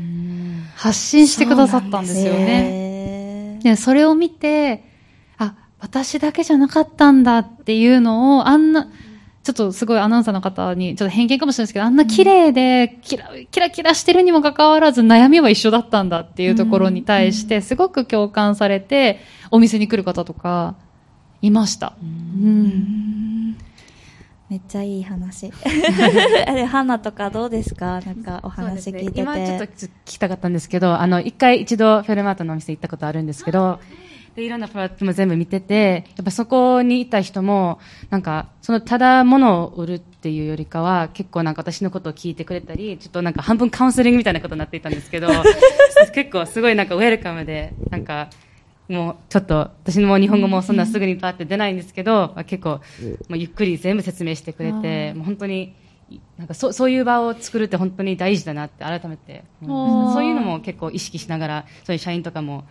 [0.77, 2.45] 発信してくださったんですよね。
[2.45, 3.61] ね。
[3.65, 4.94] で、それを見て、あ、
[5.85, 8.89] 私だけじゃなかったんだっていうのを、あんな、
[9.43, 19.21] ちょっとすごいアナウンサーの方に、ちょっと偏見かもしれないですけど、あんな綺麗で、キラ、キラキラしてるにもかかわらず悩みは一緒だったんだっていうところに対して、すごく共感されて、
[19.51, 20.77] お店に来る方とか、
[21.43, 21.93] いました。
[22.03, 23.57] うん。
[24.49, 25.51] めっちゃいい話。
[26.47, 28.01] で、ハンナとかどうですか？
[28.01, 29.21] なんかお話聞いてて。
[29.21, 33.79] 今ちょっと聞きたかったんですけど、あの、一回一度フェルマートのお店行ったことあるんですけど、
[34.35, 37.79] で、いろんなプロダクトも全部見てて、やっぱそこにいた人も、
[38.11, 45.29] なんか、そのただ物を売るっていうよりかは、結構なんか私のことを聞いてくれたり、ちょっとなんか半分カウンセリングみたいなことになっていたんですけど、
[46.15, 48.29] 結構すごいなんかウェルカムで、なんか、
[48.89, 52.81] もうちょっと、私も日本語もそんなすぐにパーって出ないんですけど、結構、
[53.29, 55.75] もうゆっくり全部説明してくれて、もう本当に、
[56.37, 62.65] なんかそうそういう場を作るって本当に大事だなって改めてそういうのも結構意識しながら、そういう社員とかも、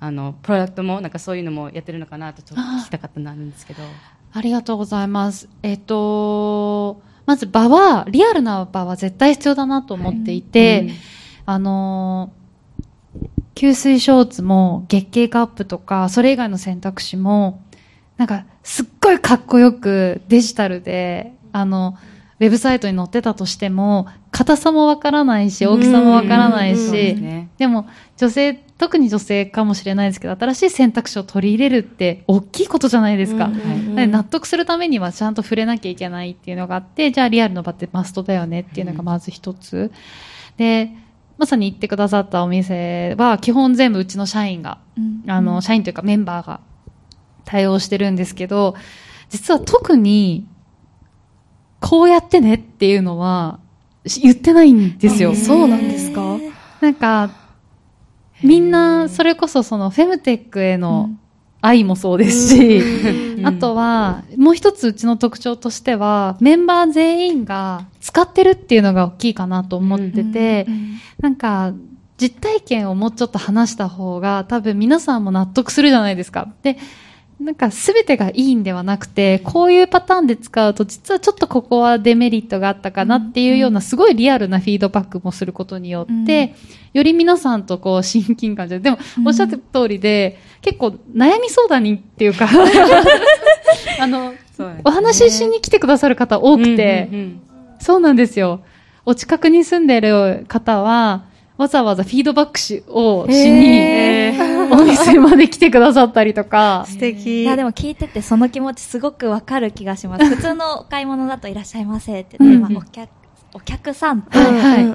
[0.00, 3.82] あの、プロダクトもなんかそういうのもやってるのかなとちょっと聞きたかったなるんですけど。
[4.32, 5.48] ありがとうございます。
[5.62, 10.90] えっと、まず場は、リアルな場は絶対必要だなと思っていて、うん
[11.46, 12.38] あのー
[13.58, 17.60] 吸水ショーツも月経カップとか、それ以外の選択肢も、
[18.16, 21.96] なんか、すっごいかっこよくデジタルで、あの、
[22.40, 27.16] ウェブサイトに載ってたとしても、硬さもわからないし、大きさもわからないし。
[27.58, 33.48] でも、女性、特に女性かもしれないですけど、新しい選択肢を取り入れるって、大きいことじゃないですか。
[33.48, 39.90] 納得するためにはちゃんと触れなきゃいけないっていうのがあって、じゃあリアルの場ってマストだよねっていうのがまず一つ。
[40.56, 40.92] で、
[41.38, 45.22] まさに言ってくださったお店は基本全部うちの社員が、うん。
[45.26, 46.60] あの、社員というかメンバーが
[47.44, 48.76] 対応してるんですけど、
[49.28, 50.46] 実は特に、
[51.80, 53.60] こうやってねっていうのは
[54.06, 55.34] し言ってないんですよ。
[55.34, 56.38] そうなんですか？
[56.80, 57.30] なんか、
[58.42, 61.10] みんな、それこそそのフェムテックへの
[61.60, 62.82] 愛もそうですし、
[63.44, 70.68] あとは、もう一つうちの特徴としては、メンバー全員が使ってるっていうのが大きいかなと思ってて、
[71.20, 71.72] なんか、
[72.16, 76.52] 実体験をもうちょっと話した方が多分皆さんも納得するじゃないですか。
[76.62, 76.78] で、
[77.40, 86.54] なんか全てがいいんではなくて、こういうパターンで使うと実はちょっとここはデメリットがあったかなっていうようなすごいリアルなフィードバックもすることによって、
[86.92, 92.48] より皆さんとこう親近感じゃ、でもおっしゃってる通りで、結構悩み相談にっていうか、
[94.00, 94.34] あの、
[94.84, 97.08] お話ししに来てくださる方多くて、
[97.78, 98.62] そうなんですよ。
[99.06, 101.24] お近くに住んでる方は、
[101.56, 107.42] わざわざフィードバックしをしへに、お店まで来てくださったりとか、素敵。
[107.42, 110.24] いや、でも聞いててその気持ちすごくわかる気がします。
[110.24, 113.08] 普通のお買い物だといらっしゃいませってね、うんまあお客
[113.54, 114.38] お客さんと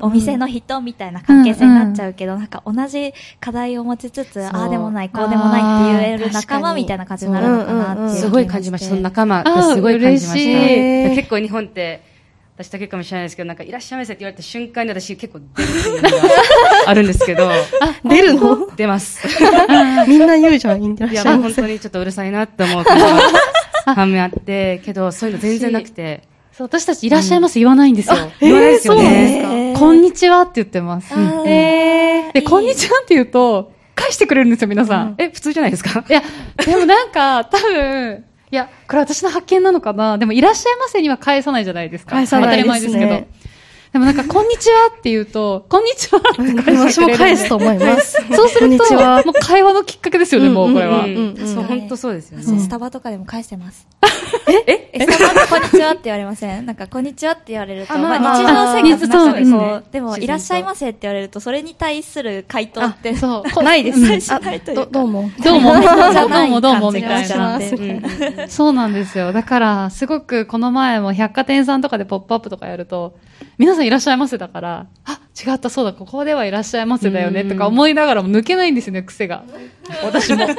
[0.01, 8.19] お店の人みたいな関係性になっちゃうけど、なんか同じ課題を持ちつつ、ああでもない、こうでもないって言える仲間みたいな感じになるのかなって。
[8.19, 8.89] すごい感じました。
[8.89, 11.12] その仲間がすごい感じましした。
[11.12, 12.03] い結構日本って、
[12.56, 16.10] 私だけかもしれないですけど、なんかいらっしゃいませって言われた瞬間に私結構出るっていうのが
[16.86, 17.50] あるんですけど、
[18.06, 18.68] 出るの？
[18.76, 19.26] 出ます。
[20.08, 21.62] みんな言うじゃん、いらっいや、もう本しゃいませ。
[21.63, 23.22] 当にちょっとうるさいなって思うことが
[23.96, 26.22] 反面あって、けどそういうの全然なくて、
[26.54, 28.16] そう、私たちいらっしゃいます言わないんですよ。
[28.39, 29.74] 言わないですよね。
[29.76, 31.12] こんにちはって言ってます。
[31.12, 35.16] あーえで、こんにちはって言うと、返してくれるんですよ、皆さん。
[35.18, 36.06] え、普通じゃないですか？
[36.08, 36.22] いや、
[36.63, 42.12] でもなんか、多分、いや、これ私の発見なのかなでも、いらっしゃいませには返さないじゃないですか。
[42.12, 43.42] 返さないですね当たり前ですけど。
[43.93, 47.13] でもなんか、こんにちはって言うと、こんにちはってー、返してくれる。
[47.13, 48.17] 私も返すと思います。
[48.36, 51.06] そうすると、もう会話のきっかけですよね、もうこれは。
[51.45, 52.43] そう、本当そうですよね。
[52.43, 53.88] 私スタバとかでも返してます。
[54.67, 54.89] え？
[54.93, 55.06] え？
[55.06, 56.65] スタバでこんにちはって言われません？
[56.65, 63.53] なんか、こんにちはって言われると、あままああ、日常生活の中でこ日常そうう、でも、いらっしゃいませって言われると、それに対する回答って、そう。
[63.62, 64.32] ないです。
[64.73, 65.29] どどうも。
[65.43, 65.79] どうも、ど
[66.45, 67.60] うもどうも、みたいな。
[68.47, 69.32] そうなんですよ。
[69.34, 73.13] だから、すごくこの前も百貨店さんとかでポップアップとかやると、
[73.58, 79.44] 皆さんいらっしゃいませだから、あ、違った、そうだ、ここではいらっしゃいませだよね、とか思いながらも抜けないんですよね、癖が。
[80.04, 80.48] 私も。
[80.48, 80.52] ち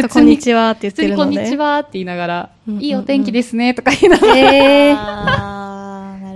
[0.00, 1.36] ょっとこんにちはって言っ普通にてるので。
[1.36, 4.36] こんにちはって言いながら、うんうんうんいいお天気ですね、とか言いながら。
[4.36, 5.62] えー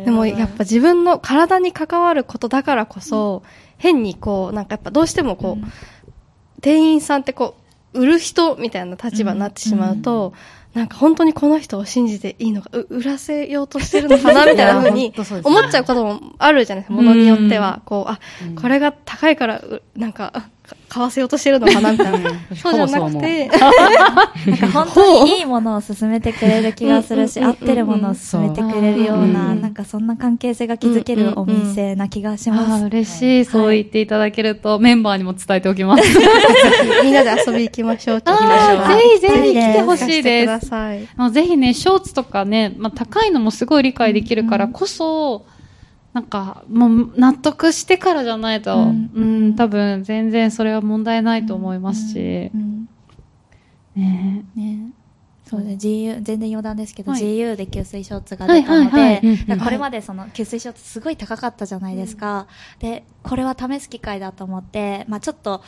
[0.06, 3.42] でもやっぱ自分の体に関わることだからこそ、
[3.76, 5.66] 変にこう、なんかやっぱどうしてもこう、
[6.60, 7.56] 店員さんってこ
[7.92, 10.32] う、売る人みたいな立場になってしまうと、
[10.76, 17.80] なんか本当にこの人を信じていいのか、う売らせようとしてるのかな みたいな風いやに本当そうです思っちゃうこともあるじゃないですか、ものによっては。
[17.86, 20.50] こう、あうん、これが高いから、うなんか
[20.88, 22.30] 買わせようとしてるのかなみたいな。
[22.54, 32.84] そうじゃなくて、 なんか本当にいいものを勧めてくれる気がするし、合ってるものを勧めてくれるような、うんなんかそんな関係性が築けるお店な気がします。
[32.86, 33.44] 嬉しい。
[33.44, 36.02] そう言っていただけると、メンバーにも伝えておきます。
[37.02, 38.32] みんなで遊び行きましょうぜ
[39.14, 40.70] ひぜひ来てほしいです。
[41.32, 45.46] ぜひね、ショーツとかね、まあ、高いのもすごい理解できるからこそ、
[46.16, 48.80] なんか、もう納得してからじゃないと、うう
[49.22, 52.50] んん、多分全然それは問題ないと思いますし。
[52.54, 52.88] う、ん。
[53.94, 54.42] ね。
[54.54, 54.92] ね。
[55.44, 57.20] そうですね、GU、全然余談ですけど、はい。
[57.20, 59.20] GU で給水ショーツが出たので、
[59.62, 62.46] これまでその給水ショーツすごい高かったじゃないですか。
[62.78, 65.62] で、これは試す機会だと思って、まあちょっと、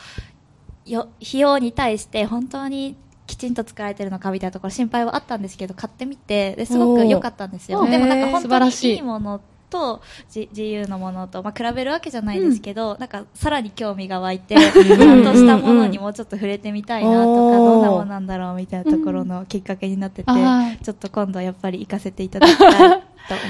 [0.83, 7.85] よ、費用に対して本当にきちんと作られてるのかみたいなところ心配はあったんですけど、買ってみて、ですごく良かったんですよ。
[7.85, 22.99] でもなんか本当にいいものと、G、GU のものと、まあ、比べるわけじゃないですけど、なんかさらに興味が湧いて、ちゃんとしたものにもうちょっと触れてみたいなとか、どんなものなんだろうみたいなところのきっかけになってて、ちょっと今度やっぱり行かせていただきたいと思い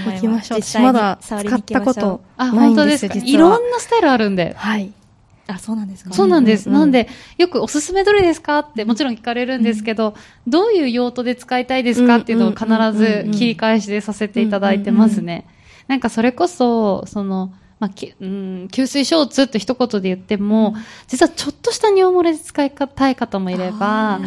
[0.05, 0.15] ます。
[0.15, 0.57] 行きましょう。
[0.59, 3.13] 実際に私まだ触り使ったこに行きましょうとあ、ない本当でんですか？
[3.23, 3.47] いろ。
[3.49, 4.53] んなスタイルあるんで。
[4.57, 4.91] はい。
[5.47, 6.13] あ、そうなんですか？
[6.13, 6.69] そうなんです。
[6.69, 10.13] うんうんうんなんで、よくおすすめどれですかってもちろん聞かれるんですけど、
[10.47, 15.45] どういう用途で使いたいですかっていうのを必ず切り返しでさせていただいてますね。
[15.89, 20.75] なんかそれこそ、その、まあ、きうん、吸水ショーツって一言で言っても、
[21.07, 24.19] 実はちょっとした尿漏れで使いたい方もいれば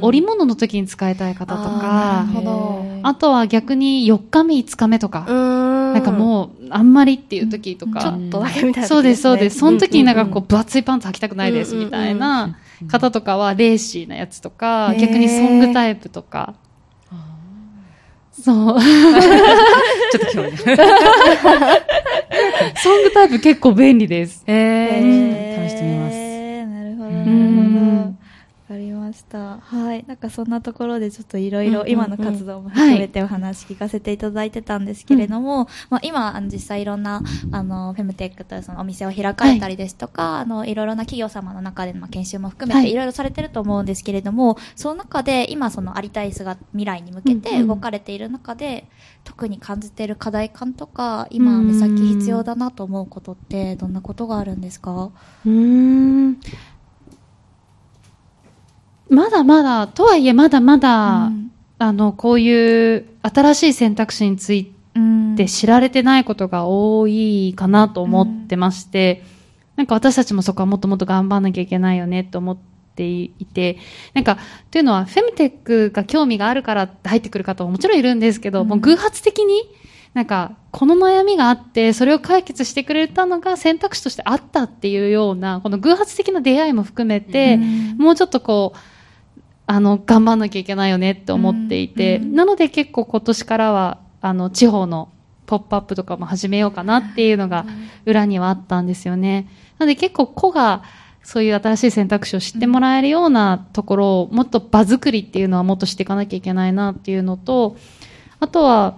[0.00, 2.24] 織物の時に使いたい方とか
[3.02, 9.58] あとは逆に4日目5日目とか、ななんかもう、あんまりっていう時とか、ちょっとだけみたいな、そうです、そうです。
[9.58, 12.56] その時になんかこう、うん分厚いパンツ履きたくないですみたいな
[12.88, 16.54] 方とかは、レーシーなやつとか逆にソングタイプとか。
[18.32, 18.80] そう。
[18.80, 20.56] ちょっと興味。
[22.82, 24.42] ソングタイプ結構便利です。
[24.46, 26.16] えへー、試してみます。
[26.16, 27.59] ーなるほど、うん
[29.10, 29.58] ました。
[29.58, 30.04] はい。
[30.06, 31.90] なんかそんなところでちょっといろいろうんうんうん。
[31.90, 42.84] 今の活動も含めてお話聞かせていただいてたんですけれども、まあ今、あの実際いろんな、あの、フェムテックというそのお店を開かれたりですとか、あの、いろいろな企業様の中でのまあ研修も含めはい。
[42.84, 47.42] ていろいろされてると思うんですけれども、その中で今そのありたい姿、未来に向けうんうん。
[47.42, 48.86] て動かれている中で、
[49.24, 55.10] 特に感じている課題感とか、今目先必要だなと思うことってどんなことがあるんですか？
[55.44, 55.50] うー
[56.28, 56.40] ん。
[59.10, 61.50] まだまだ、とはいえまだまだ、うん。
[61.78, 64.72] あの、こういう新しい選択肢につい
[65.36, 69.24] て知られてないことが多いかなと思ってまして、
[69.76, 72.58] なんか私たちもそこはもっともっと頑張んなきゃいけないよねと思っ
[72.94, 73.78] ていて、
[74.14, 74.38] なんか、
[74.70, 78.68] というのは、フェムテックが興味があるからって入ってくる方ももちろんいるんですけど、うん。
[78.68, 79.62] もう偶発的に、
[80.12, 87.96] なんか、この悩みがあって、それを解決してくれたのが選択肢としてあったっていうような、この偶発的な出会いも含めて、うん。
[87.96, 88.78] もうちょっとこう、
[89.70, 95.10] あの、頑張んなきゃいけないよねって思っていて、うんうんなので結構今年からは、あの、地方の
[95.46, 97.66] ポップアップとかも始めようかなっていうのが
[98.04, 99.48] 裏にはあったんですよね。
[99.78, 100.82] なので結構子が
[101.22, 107.76] そういう新しい選択肢を知ってもらえるようなところをもっと場作りっていうのはもっとしていかなきゃいけないなっていうのと、
[108.40, 108.96] あとは、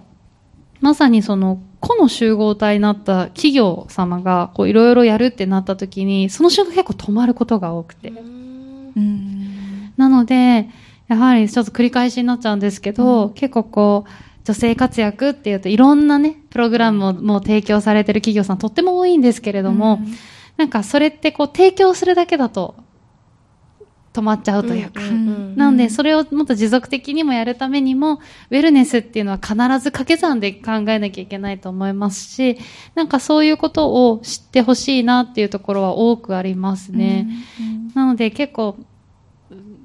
[0.81, 8.09] まさにその個の集合体になった企業様がこういろいろやるってなった時に、その瞬間結構止まることが多くて。
[8.95, 9.32] うん
[9.97, 10.69] なので、
[11.09, 14.11] やはりちょっと繰り返しになっちゃうんですけど、結構こう、
[14.45, 20.15] 女性活躍っていうといろんなね、プログラムをもう提供されてる企業さんとっても多いんですけれども、うん
[20.57, 22.75] なんかそれってこう提供するだけだと
[24.13, 28.21] 止まっちゃうというか、なので、それをもっと持続的にもやるためにも、
[28.51, 32.59] ウェルネスっていうのは必ず掛け算で考えなきゃいけないと思いますし、
[32.95, 37.27] なんかそういうことを知ってほしいなっていうところは多くありますね。
[37.95, 38.77] なので結構、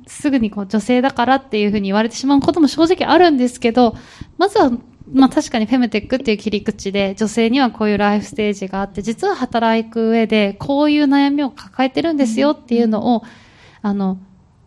[0.08, 3.95] すぐにこう女性だからっていうふうに言われてしまうことも正直あるんですけど、
[4.38, 4.72] まずは、
[5.14, 13.24] まあ確かにフェムテックっていう切り口で女性にはこういうライフステージがあって、実は働く上でこういう悩みを抱えてるんですよっていうのを、
[13.82, 14.18] あの、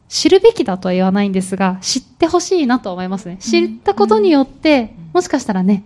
[0.08, 3.36] 知るべきだとは言わないんですが、知ってほしいなと思いますね。
[3.38, 5.84] 知ったことによって、もしかしたらね、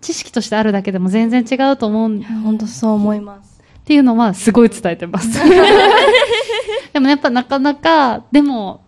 [0.00, 3.60] 知識としてあるだけでも全然違うと思うん本当そう思います。
[3.80, 5.40] っていうのはすごい伝えてます。
[6.92, 8.83] でもやっぱなかなか、でも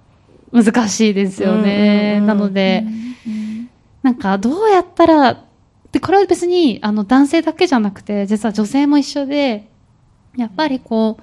[0.52, 2.20] 難しいですよね。
[2.20, 2.84] なので、
[4.02, 5.44] なんかどうやったら、
[5.92, 9.68] で、これは別にあの男性だけじゃなくて、実は女性も一緒で、
[10.36, 11.22] やっぱりこう、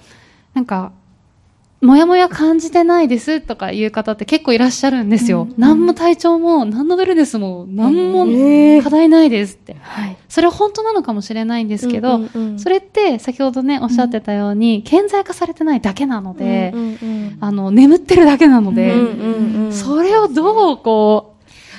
[0.54, 0.92] なんか、
[1.84, 5.50] もやもや感じてないですとかいう方って結構いらっしゃるんですよ。
[5.58, 8.26] 何も体調も、何のウェルネスも、何も
[8.82, 9.76] 課題ないですって。
[9.82, 10.18] はい。
[10.30, 21.33] それは本当なのかもしれないんですけど、うんうんうんそれって先ほどね、おっしゃってたように、顕在化されてないだけなので、うんうんあの、眠ってるだけなので、うんうんうんそれをどうこ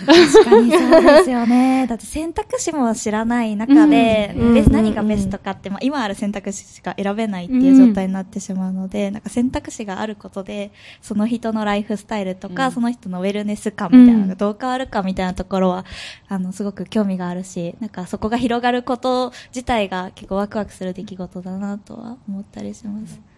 [0.05, 1.87] 確かにそうですよね。
[1.89, 15.85] だって選択肢も知らない中で、うん何がベストかって、まあ、今ある選択肢しか選べないっていう状態になってしまうので、なんか選択肢があることで、その人のライフスタイルとか、その人のウェルネス感みたいなのがどう変わるかみたいなところは、
[16.29, 23.34] あの、すごく興味があるし、なんかそこが広がること自体が結構ワクワクする出来事だなとは思ったりします。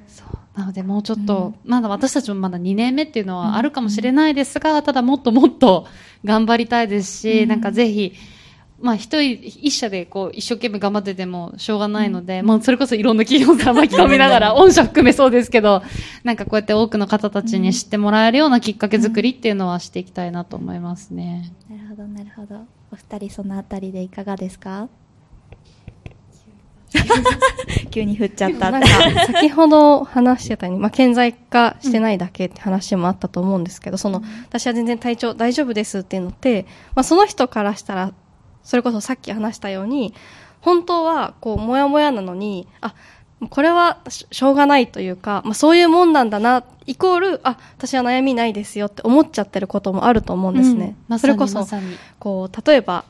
[0.57, 5.87] う、なのでもうちょっと、まだ私たちもまだ2年目っていうのはあるかもしれないですが、ただもっともっと
[6.25, 8.15] 頑張りたいですし、なんかぜひ、
[8.79, 15.83] まあ一人、一社でこう一生懸命頑張っててもしょうがないので、もうそれこそいろんな企業さん巻き込みながら、御社含めそうですけど、
[16.25, 21.53] なんかこうやって多くの方たちに知ってもらえるようなきっかけ作りっていうのはしていきたいなと思いますね。
[21.71, 22.67] なるほど、なるほど。
[22.93, 24.89] お二人そのあたりでいかがですか？
[27.91, 28.89] 急に振っちゃったなんか、
[29.27, 38.13] 先ほど話してたように、まあ、顕在化してないだけって話もあったと思うんですけど、その、私は全然体調大丈夫ですっていうのって、まあ、その人からしたら、
[38.63, 40.15] それこそさっき話したように、
[40.61, 42.95] 本当は、こう、もやもやなのに、あ、
[43.51, 50.97] これはししょうがないというか、まあ、そういうもんなんだな、イコール、あ、私は悩みないですよって思っちゃってることもあると思うんですね。
[51.09, 51.67] まさにそれこそ、
[52.19, 53.05] こう、例えば、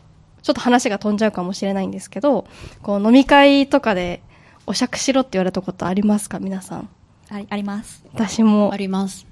[0.46, 2.46] ちょっと話が飛んじゃうかもしれないんですけど、
[2.80, 4.22] こう、飲み会とかで、
[4.64, 6.38] お酌しろって言われたことありますか？
[6.38, 6.88] 皆さん。
[7.30, 8.04] ありあります。
[8.14, 9.26] 私もあります。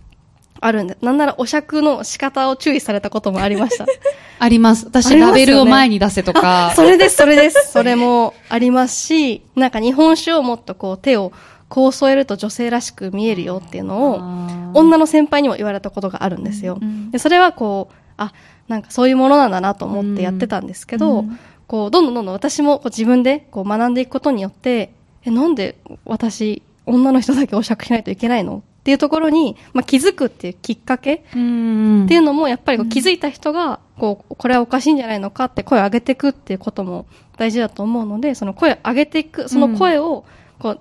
[0.60, 3.86] あるんで、なんならお酌の仕方を注意されたこともありました。
[4.40, 4.86] あります。
[4.86, 6.72] 私、ラベルを前に出せとか。
[6.74, 7.70] それです、それです。
[7.70, 11.32] それもありますし、なんか日本酒をもっとこう手を
[11.68, 16.78] こう添えると女性らしく見えるよっていうのを、女の先輩にも言われたことがあるんですよ。
[16.80, 18.32] うんでそれはこう、あ、
[18.68, 21.38] なんかそういうものなんだなと思ってやってたんですけど、うん。
[21.66, 24.92] こう、どんどんどんどん私も自分でこう学んでいくことによって、
[25.24, 32.04] え、なんで私、女の人だけお酌しないといけないのっていうところに、まあ、気づくっていうきっかけうん。
[32.04, 37.06] っていうのも、やっぱりこう気づいた人が、こう、これはおかしいんじゃないのかって声を上げていくっていうことも
[37.38, 40.24] 大事だと思うので、その声を上げていく、その声を、
[40.58, 40.80] こう、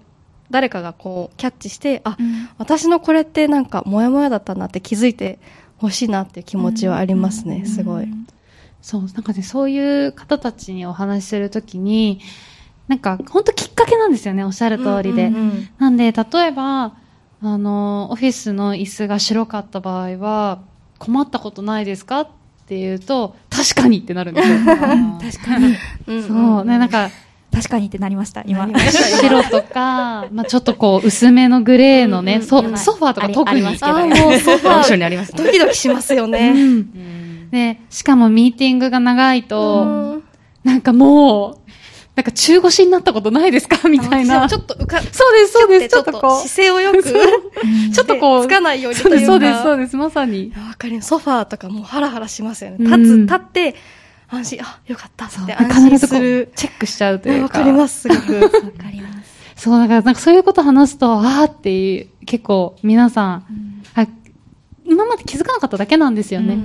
[0.51, 2.17] 誰かがこう、キャッチして、あ、
[2.57, 5.39] 私のこれってなんか、モヤモヤだったなって気づいて
[5.87, 8.07] ほしいなっていう気持ちはありますね、すごい。
[8.81, 12.19] そう、なんかね、そういう方たちにお話しするときに、
[12.87, 15.31] なんか、本当きっかけなんですよね、おっしゃる通りで。
[15.77, 16.93] なんで、例えば、
[17.41, 20.61] あの、オフィスの椅子が白かった場合は、
[20.99, 22.27] 困ったことないですかっ
[22.65, 24.55] て言うと、確かにってなるんですよ。
[25.21, 25.75] 確かに。
[26.07, 27.09] うんそう、ね、なんか、
[27.53, 28.67] 確かにってなりました、今。
[29.21, 33.65] 白とか、まあちょっとこう、薄めのグレーのね、ソファーとか特に。
[33.65, 35.43] ありありますけども うソファー、にありますね。
[35.43, 36.51] ドキドキしますようね。
[36.53, 39.85] んで、しかもミーティングが長いと、う
[40.17, 40.23] ん
[40.63, 41.69] なんかもう、
[42.15, 43.89] なんか中腰になったことないですか？
[43.89, 44.47] みたいな。
[44.47, 45.87] ちょっと浮か、そうです、そうです。
[45.89, 46.47] ちちょっとこう。
[46.47, 49.45] 姿勢をよく、ちょっとこう、つかないようにそうです、というか。
[49.45, 50.53] そうです、そうです、まさに。
[50.55, 51.09] わかります。
[51.09, 52.77] ソファーとかもうハラハラしますよね。
[52.79, 53.75] うん立つ、立って、
[54.35, 56.51] 安心、あ、よかったそうって安必心する。
[56.55, 57.59] チェックしちゃうというか。
[57.59, 58.35] わかります、すごく。
[58.35, 58.57] わか
[58.91, 59.33] ります。
[59.55, 64.07] そう、だからなんかそういうこと話すと、あーっていう、結構皆さん、あ
[64.85, 66.57] 今まで気づかなかっただけなんですよね。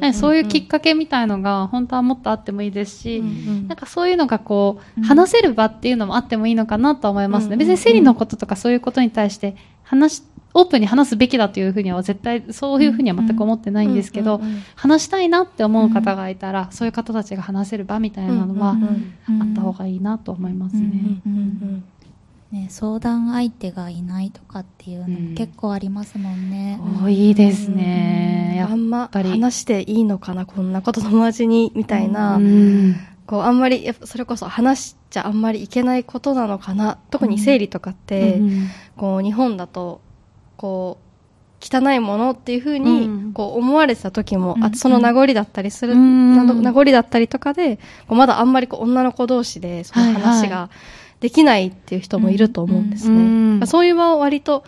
[0.00, 3.22] ねそういうきっかけみたいのが本当はもっとあってもいいですし、
[3.68, 7.54] なんかそういうのがこう、うん話せる場っていうのもあってもいいのかなと思いますね。
[7.54, 10.22] うん別に生理のこととかそういうことに対して話し、
[10.54, 14.40] オープンに話すべきだというふうには絶対そういうふうには全く思ってないんですけど、
[14.74, 18.76] 話したいなって思う方がいたら、そういう方たちが話せる場みたいなのは、
[19.40, 21.20] あった方がいいなと思いますね。
[22.50, 26.78] ね、相談相手がいないとかっていうのも結構ありますもんね。
[27.02, 28.56] 多いですね。
[28.58, 32.96] やっあんま話していいのかな、こんなこと友達に、みたいな、うん。
[33.26, 36.98] こう、あんまり、やっぱそれこそ話しちゃあんまりいけないことなのかな。
[37.10, 38.68] 特に生理とかって、うん。
[38.96, 40.00] こう、日本だと、
[40.62, 40.98] こ
[41.60, 43.32] う、汚いものっていうふうに、うん。
[43.32, 44.64] こう、思われてた時も、うん。
[44.64, 46.36] あその名残だったりする、うん。
[46.36, 50.70] 名残だったりとかで、こうまだあんまりこう、女の子同士で、そのはい話が
[51.18, 53.16] できないっていう人もいると思うんですね。
[53.16, 53.18] う
[53.64, 53.66] ん。
[53.66, 54.62] そういう場を割と、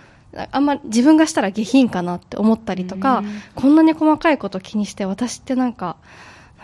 [0.50, 3.40] あんま自分がしたら下品かなって思ったりとか、うん。
[3.54, 5.96] こんなに細かいこと気にして私ってなんか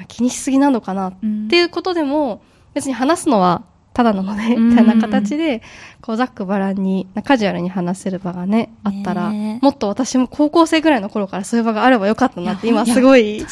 [0.08, 2.42] 気にしすぎなのかなっうんていうことでも
[2.74, 3.62] 別に話すのは
[4.00, 5.62] ただなので、うんみたいな形で
[6.00, 13.44] こうざっくばらんにカジュアルに話せる場がねあったら、ねもっと私も高校生ぐらいの頃からそういう場があればよかったなって今すごい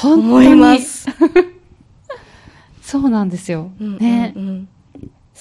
[0.00, 1.06] そう、思にいます。
[2.82, 3.70] そうなんですよ。
[3.80, 4.32] うんね。
[4.36, 4.68] うんうん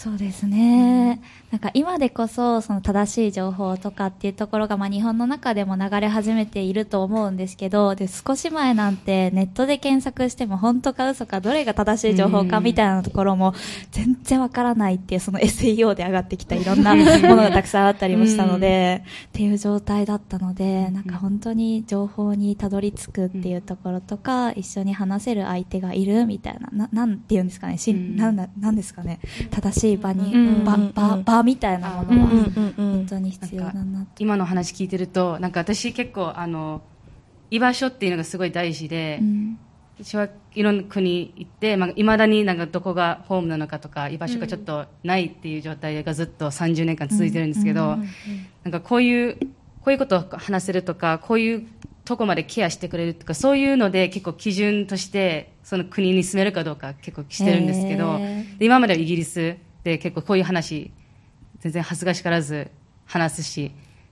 [0.04, 1.22] そうですね。
[1.50, 13.54] なんか今でこそ、その正しい情報とかっていうところが、まあ日本の中でも流れ始めていると思うんですけど、で、少し前なんてネットで検索しても本当か嘘かどれが正しい情報かみたいなところも
[13.92, 28.18] 全然わからないっていう、その SEO で上がってきたいろんなものがたくさんあったりもしたので、っていう状態だったので、なんか本当に情報にたどり着くっていうところとか、一緒に話せる相手がいるみたいな、ななんていうんですかね、しうんん。
[28.18, 30.92] なんだなんですかね、正しい場に、うん場うん。
[30.94, 32.28] 場場みたいなものは、
[32.76, 34.08] 本当に必要だなと。
[34.20, 36.82] 今の話聞いてるとなんか私結構あの
[37.52, 39.60] 居場所っていうのがすごい大事で、うん。
[40.04, 47.98] 私はいろんな国行って、まあ、未だになんかどこがホームなのかとか居場所がちょっとないっていう状態がずっと30年間続いてるんですけど、
[48.64, 49.38] なんかこういう
[49.82, 51.68] こういうことを話せるとかこういう
[52.06, 60.92] とこまでケアしてくれるとかそういうので結構基準としてその国に住めるかどうか結構してるんですけど、へで今まではイギリスで結構こういう話
[61.60, 62.70] 全然恥ずかしからず
[63.06, 63.72] 話すし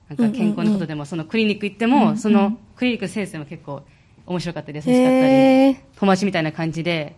[0.09, 3.83] なんか健康のことでもそのクリニック行っても、そのクリニックの先生も結構
[4.25, 5.27] 面白かったり優しかった
[5.71, 7.15] り、友達みたいな感じで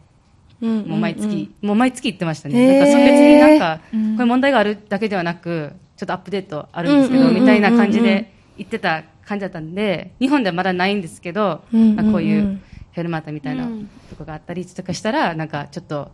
[0.64, 2.80] うんもう毎月、もう毎月行ってましたね。
[2.80, 4.16] なんかその別になんか、うん。
[4.16, 12.62] これ問題があるだけではなく、ちょっとアップデートあるんですけど、みたいな感じで言ってた感じだったんで、日本ではまだないんですけど、まあこういう
[12.94, 13.90] フェルマータみたいなうん。
[14.10, 16.12] とこがあったりとかしたら、なんかちょっと、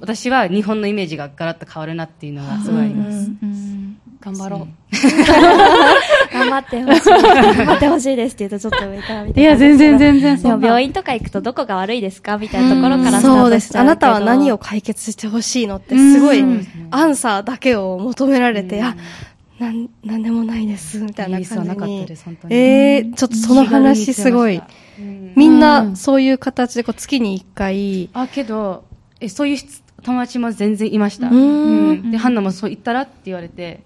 [0.00, 3.10] 私は日本のイメージがガラッと変わるなっていうのがすごいあります。
[3.10, 3.78] うんうん
[4.20, 4.66] 頑張ろ
[6.32, 7.08] 頑張ってほしい。
[7.08, 9.34] 頑張ってほしいですって言うとちょっと上から見う。
[9.34, 9.40] て。
[9.40, 12.36] いや、全然全然でも病院院とか行くとどこが悪いですか？
[12.36, 13.68] みたいなところからスターそうです。
[13.68, 13.92] トしちゃうけど。
[13.92, 18.96] あなたは何を解決してほしいのってすごいうんアンサーだけを求められて、うんあ、
[19.60, 22.48] なん、なんでもないです、みたいな感じにです本当。
[22.48, 24.56] にえー、ちょっとその話すごい。
[24.56, 24.60] う
[25.02, 28.82] んみんなそういう形でこう月に一回、あ、けど、
[29.20, 31.28] え、そういう質友達も全然いました。
[31.28, 32.10] うーん。
[32.10, 33.80] で、ハンナもそう言ったらって言われて、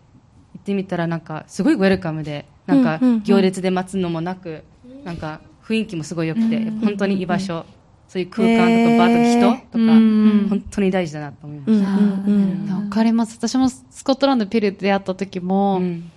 [0.54, 4.62] 行ってみたらなんか、すごいウェルカムで、なんか行列で待つのもなく、
[5.04, 7.64] なんか、雰囲気もすごい良くて、本当に居場所、
[8.08, 11.84] そういう空間とか場とか人とか、うん本当に大事だなと思いましうん
[12.26, 13.38] うんかります。
[13.38, 15.46] 私もスコットランドピルで出会った時た。
[15.46, 16.10] も、うん。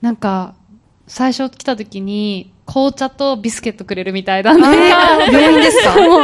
[0.00, 0.54] なんか、
[1.06, 4.88] 最初来た時に、紅茶とビスケットくれるみたいだね。
[5.32, 5.96] 病院ですか？
[6.00, 6.20] もう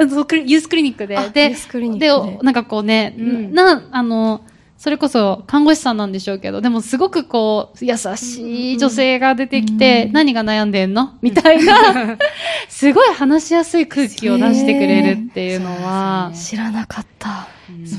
[0.00, 1.16] あそうクリユースクリニックで。
[1.32, 4.42] で、ユースクリニックででおなんかこうね、うんな、あの、
[4.78, 11.14] それこそ看護師さんなんでしょうけど、でもすごくこう、優しい女性が出てきて、何が悩んでんの？
[11.22, 12.16] みたいな、
[12.68, 17.48] すごい話しやすい空気を出してくれるっていうのは、知らなかった。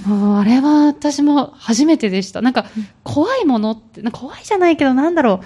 [0.07, 2.41] そう、あれは私も初めてでした。
[2.41, 2.65] なんか、
[3.03, 5.45] 怖いものって、怖いじゃないけど、なんだろう。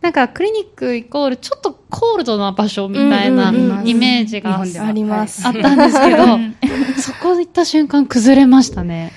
[0.00, 3.50] なんか、クリニックイコール、ちょっとコールドな場所みたいな
[3.84, 9.12] イメージがあったんですけど、そこ行った瞬間崩れましたね。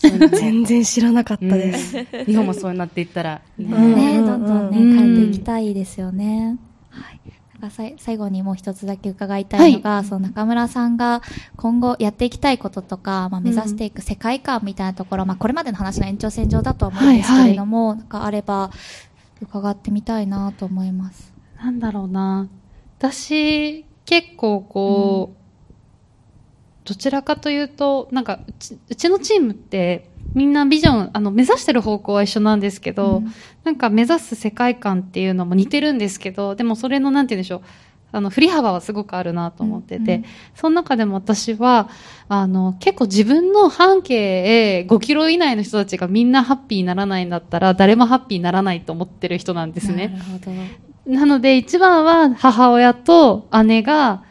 [0.00, 1.98] 全然知らなかったです。
[1.98, 2.24] うん。
[2.24, 3.66] 日本もそうなっていったら、ね。
[3.76, 3.94] うん。
[3.94, 4.96] ね、どんどんね、うん。
[4.96, 6.56] 変えていきたいですよね。
[6.90, 7.20] はい。
[7.68, 11.20] 最後にもう一つだけ伺いたいのが、その中村さんが
[11.56, 18.70] 今後やっていきたいこととか、まあ、目指していく世界観みたいなところ、まあ、これまでの話の延長線上だとは思うんですけれども、なんかあれば
[19.42, 21.32] 伺ってみたいなと思います。
[21.58, 22.48] なんだろうな。
[22.98, 25.40] 私、結構こう、
[26.84, 37.62] どちらかというと、なんかうち、うちのチームって、みんなビジョン、あの、目指してる方向は一緒なんですけど、うんなんか目指す世界観っていうのも似てるんですけど、でもそれのなんて言うんでしょう、
[38.10, 40.24] あの、振り幅はすごくあるなと思ってて、うんうん
[40.54, 41.90] その中でも私は、
[42.28, 50.08] あの、結構自分の半径5キロ以内の人たちがみんなハッピーにならないんだったら、誰もハッピーにならないと思ってる人なんですね。
[50.08, 50.52] なるほど。
[51.06, 54.22] なので一番は母親と姉が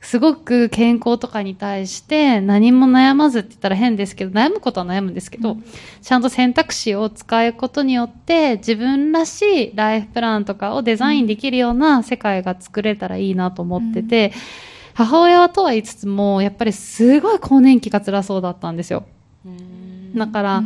[0.00, 5.56] すごく健康とかに対して何も悩まずって言ったら変ですけど、悩むことは悩むんですけど、
[6.02, 14.32] ちゃんと選択肢を使うことによって自分らしいライフプランとかをデザインできるような世界が作れたらいいなと思ってて、
[14.94, 19.04] 母親はとは言いつつも、やっぱりすごい更年期が辛そうだったんですよ。
[20.14, 20.62] だから、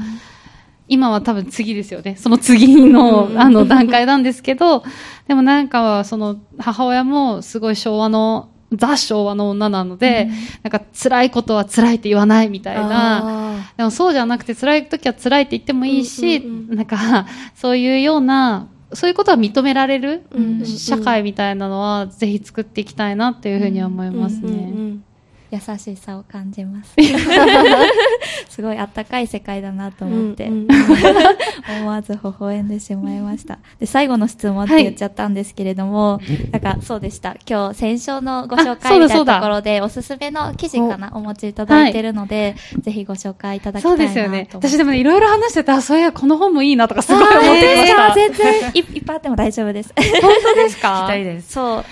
[0.89, 2.16] 今は多分次ですよね。
[2.16, 4.85] その次の、あの、段階なんですけど、
[5.26, 10.29] でもなんか、その、母親もすごい昭和の、ザ昭和の女なので、
[10.62, 20.66] なんか辛いことは辛いって言わないみたいな、あでもそうじゃなくて辛い時は辛いって言ってもいいし、うんうんなんか、そういうような、そういうことは認められる、うんうんうん。
[20.66, 24.41] 社会みたいなのはぜひ作っていきたいなっていうふうには思いーますね。
[24.43, 24.61] うんうんう
[24.95, 25.05] ん
[25.53, 26.95] 優しさを感じます。
[28.49, 30.69] すごいあったかい世界だなと思って、うんうん
[31.81, 33.59] 思わず微笑んでしまいました。
[33.79, 37.37] で、最後の質問って言っちゃったんですけれども、なんかそうでした。
[37.49, 44.13] 今日、先週のご紹介みたところで、おすすめの記事かな、お持ちいただいてるので、ぜひご紹介いただきたそいうなと思って。
[44.13, 44.49] ですよね。
[44.53, 47.51] 私でもね、いろいろ話してた、あそういや、この本もいいなとかすごい思ってま
[47.87, 48.07] した。
[48.09, 49.93] えー全然い、いっぱいあっても大丈夫です。
[49.97, 50.05] 本
[50.43, 50.89] 当ですか？
[50.89, 51.53] 聞きたいです。
[51.53, 51.85] そう。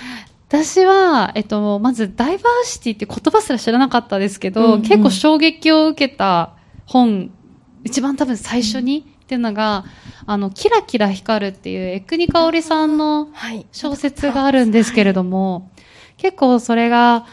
[0.51, 7.31] 私は、えっと、まず、ダイバーシティって言葉すら知らなかったですけど、うんうん結構衝撃を受けた本、
[7.85, 9.85] 一番多分最初に、っていうのが、
[10.27, 13.65] あの、キラキラ光るっていう、エクニカオリさんのはい。
[13.71, 15.71] 小説があるんですけれども、
[16.17, 17.27] 結構それが、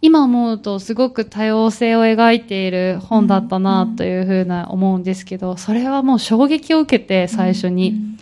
[0.00, 8.16] 今思うとすごく多様性を描いている本だったなというふうな思うんですけど、それはもう衝撃を受けて最初に。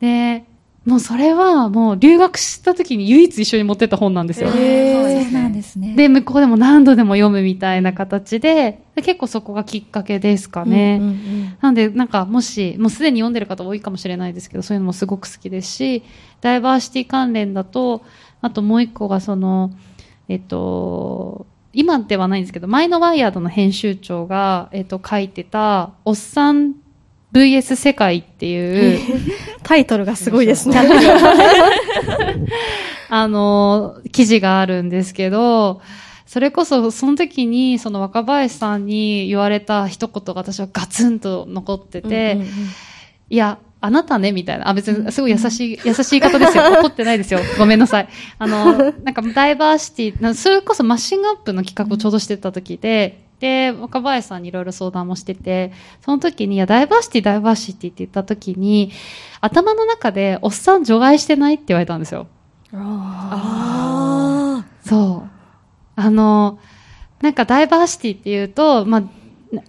[0.00, 0.44] で、
[0.84, 4.50] もうそれはもう留学した時に唯一一緒に持ってった本なんですよ。
[4.54, 5.94] へそうなんですね。
[5.96, 10.98] で、向こうでも何度でも読むみたいな形で、で結構そこがきっかけですかね。
[11.00, 16.02] うんうんなんで、なんか、もし、もうすでに読んでる方多いかもしれないですけど、そういうのもすごく好きですし、
[16.42, 18.02] ダイバーシティ関連だと、
[18.42, 19.70] あともう一個がその、
[20.28, 26.74] えっと、今ではないんですけど、前のワイヤードの編集長が、えっと、書いてた、おっさん
[27.34, 29.00] VS 世界っていう、
[29.62, 30.78] タイトルがすごいですね。
[33.10, 35.82] あの、記事があるんですけど、
[36.26, 42.50] それこそ、その時に、その若林さんに言われた一言が私はガツンと残ってて、うんうんうん
[43.30, 44.68] いや、あなたね、みたいな。
[44.68, 46.64] あ、別に、すごい優しい、優しい方ですよ。
[46.80, 47.40] 怒ってないですよ。
[47.58, 48.08] ごめんなさい。
[48.38, 55.72] あの、 なんか、ダイバーシティ、なそれこそマッシングアップの企画をちょうどしてた時で、で、若林さんにいろいろ相談もしてて、
[56.04, 58.92] その時に、いや、ダイバーシティ、ダイバーシティって言った時に、
[59.40, 62.26] 頭の中で、おっさん除外してないって言われたんですよ。
[62.72, 65.30] あそう。
[65.96, 66.58] あの、
[67.20, 69.02] なんかダイバーシティっていうと、ま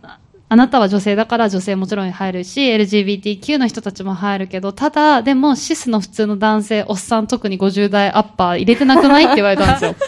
[0.03, 9.95] あ、あなたは女性だから女性もちろん入るし、LGBTQ の人たちも入るけど、ただ、でもシスの普通の男性、おっさん特に50代アッパー入れてなくないって言われたんですよ。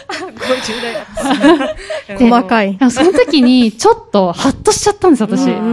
[2.16, 2.78] あ、細かい。
[2.90, 5.46] その時に、ちょっとハッとしちゃったんです、私。
[5.46, 5.64] うんうんう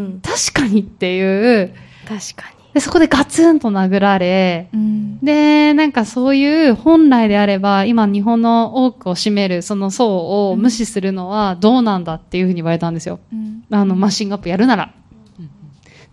[0.00, 1.74] ん確かにっていう、
[2.06, 5.20] 確かでそこでガツンと殴られ、うん。
[5.20, 13.20] で、なんかそういう本来であれば、今日本の多くを占めるその層を無視するのはどうなんだっていうふうに言われたんですよ。
[13.32, 13.64] うん。
[13.70, 14.84] あの、マッシングアップやるなら。
[14.84, 14.86] っ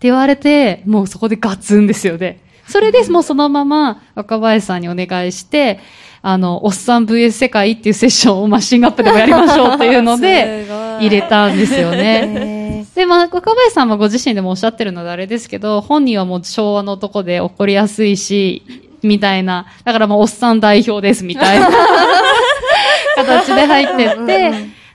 [0.02, 2.40] て言われて、もうそこでガツンですよね。
[2.68, 5.80] それでもうそのまま若林さんにお願いして、
[6.22, 10.66] あの、おっさん VS 世界っていうセッションをマッシングアップでもやりましょうっていうので、
[11.00, 12.50] 入れたんですよね。
[12.94, 18.62] で、まあ、若林さんはご自身でもおっしゃってるのであれですけど、本人はもう昭和の男で怒りやすいし、
[19.02, 21.68] みたいな、だからもうおっさん代表ですみたいな
[23.16, 24.50] 形で入ってって、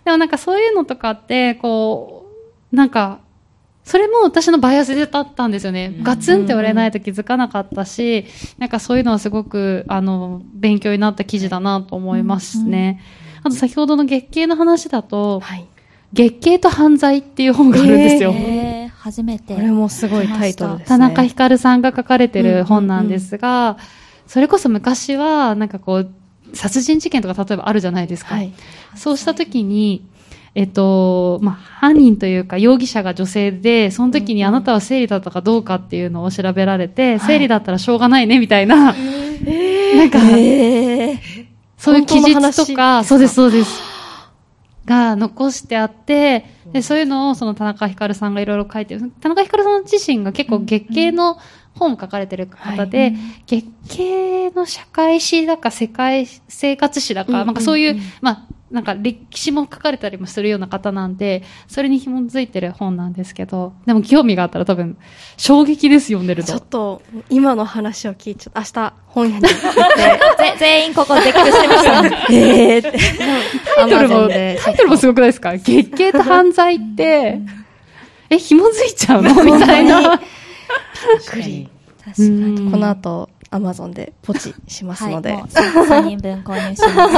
[0.06, 2.28] でもなんかそういうのとかって、こ
[2.72, 3.20] う、なんか、
[3.84, 5.96] それも私のバイアスでだったんですよね。
[6.04, 8.26] ガツンって言われないと気づかなかったし、
[8.58, 13.02] なんかそういうのはすごく、あの、勉強になった記事だなと思いますね。
[13.44, 15.66] あと先ほどの月経の話だと、はい。
[16.14, 18.34] 月経と犯罪っていう本があるんですよ。
[18.34, 19.56] えー、初めて。
[19.56, 20.86] これもすごいタイトルですね。
[20.88, 23.78] 田中ひかるさんが書かれてる本なんですが、
[24.26, 26.10] それこそ昔は、なんかこう、
[26.54, 28.36] 殺人事件とか例えばあるじゃないですか。
[28.36, 28.54] はい。
[28.96, 30.06] そうした時に、
[30.56, 41.20] えっと、まあ、犯人というか容疑者が女性で、その時にあなたは生理だったかどうかっていうのを調べられて、生理だったらしょうがないね、みたいな、なんか、えー、
[41.78, 43.87] そういう記述とか、そうです、そうです。
[44.88, 49.12] が残してあって、で、そういうのをその田中ひかるさんがいろいろ書いてる。
[49.22, 51.38] 田中ひかるさん自身が結構月経の
[51.76, 53.14] 本を書かれてる方で、
[53.46, 58.04] 月経の社会史だか世界生活史だか、うんなんかそういう、うんうん。
[58.22, 64.98] まあ、なんか歴史も書かれたりもするような方なんで、それに紐づいてる本なんですけど、でも興味があったら多分、
[65.38, 66.66] 衝撃です、読んでるちょっと。
[66.66, 68.60] と、今の話を聞いちゃった。
[68.82, 72.18] 明日、本屋に行って、ぜ 全員ここ絶句してましたね。
[72.30, 73.00] えーって。
[73.78, 75.58] タイトルも、タイトルもすごくないですか？
[75.58, 77.40] 月経と犯罪って、
[78.30, 79.44] え、紐づいちゃうの？
[79.46, 80.02] みたいな。
[80.02, 80.20] びっ
[81.26, 81.70] くり。
[82.04, 82.28] 確かに。
[82.28, 85.34] うんこの後、アマゾンでポチしますので。
[85.34, 87.16] はい、もう3人分購入します。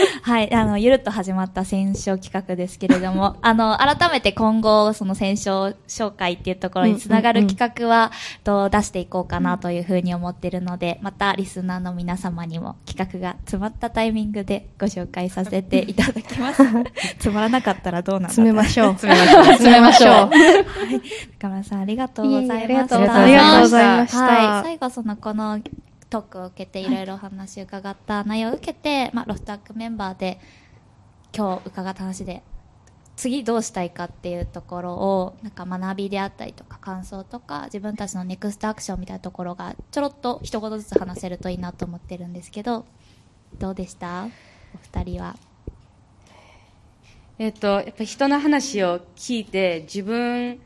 [0.22, 8.12] はい、あの、ゆるっと始まった戦勝企画ですけれども、 あの、改めて今後、その戦勝紹介っていうところにつながる企画は、
[8.44, 16.62] と出していこうかなというふうに思っているので、またリスナーの皆様にも企画が詰まったタイミングでご紹介させていただきます。
[17.18, 18.92] つまらなかったらどうなんだ詰めましょう。
[18.92, 19.44] 詰めましょう。
[19.44, 20.30] 詰めましょう。
[21.38, 22.64] 中村さんありがとうございました。
[22.64, 24.18] ありがとうごありがとうございました。
[24.22, 25.60] はい、最後そのこの
[26.08, 30.40] トークを受けていろいろお話を伺った内容を受けて、まあ、ロフトワークメンバーで
[31.36, 32.42] 今日伺った話で
[33.16, 42.86] 次どうしたいかっていうところをなんか学びであったりとか感想とか自分たちのネクストアクションみたいなところがちょろっと一言ずつ話せるといいなと思ってるんですけど
[43.58, 44.26] どうでした？
[44.74, 45.36] お二人は？
[47.38, 50.60] えっ、と、やっぱ人の話を聞いて、自分、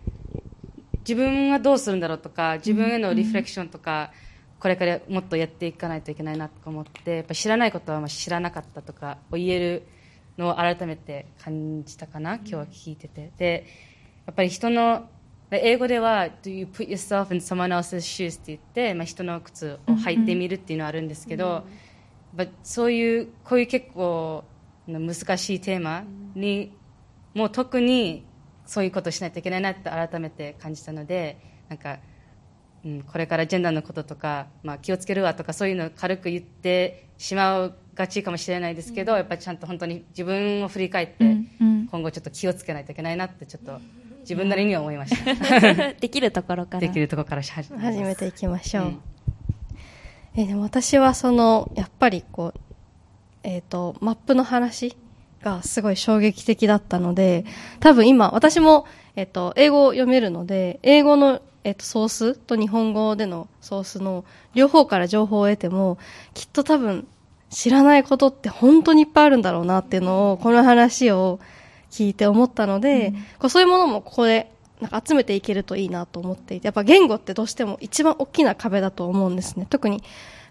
[1.07, 4.13] 自分はどうするんだろうとか、自分へのリフレクションとか、
[4.59, 9.83] これからもっとやっていかないといけないなと思って、やっぱ知らないことはまあ知らなかったとかを言える
[10.39, 13.31] のを改めて感じたかな、今日は聞いてて。
[13.37, 13.67] で、
[14.27, 15.09] やっぱり人の、
[15.51, 21.65] 英語では、do you put yourself in someone else's shoes って言って、まあ、人の靴を履いてみるっていうのはあるんですけど、
[22.37, 24.45] やっぱそういう、こういう結構
[24.89, 26.73] 難しいテーマに、
[27.35, 28.25] もう特に
[28.67, 31.39] そういうことをしないといけないなって改めて感じたので、
[31.69, 31.99] なんか、
[32.85, 43.79] うん、これからジェンダーのこととか、まあ、気をつけるわとかそういうのを軽く言ってしまうがちかもしれないですけど、やっぱりちゃんと本当に自分を振り返って、うんうん今後ちょっと気をつけないといけないなってちょっと
[44.21, 45.93] 自分なりには思いました。
[45.95, 46.81] できるところから。
[46.81, 48.85] できるところからし始めていきましょう。
[48.87, 49.01] うん
[50.37, 52.61] えでも私はその、やっぱりこう、
[53.45, 54.97] えっ、と、マップの話
[55.45, 57.45] がすごい衝撃的だったので、
[57.81, 64.25] 多分今、私も、えっ、と、英語を読めるので、英語の、えっ、と、ソースと日本語でのソースの
[64.55, 65.99] 両方から情報を得ても、
[66.33, 67.07] きっと多分、
[67.51, 71.39] 知らないことって本当にいっぱいあるんだろうなっていうのを、この話を
[71.91, 79.67] 聞いて思ったので、こうそういうものもここでなんか集めていけるといいなと思っていて、やっぱ言語ってどうしても一番大きな壁だと思うんですね。
[79.71, 80.03] 特に、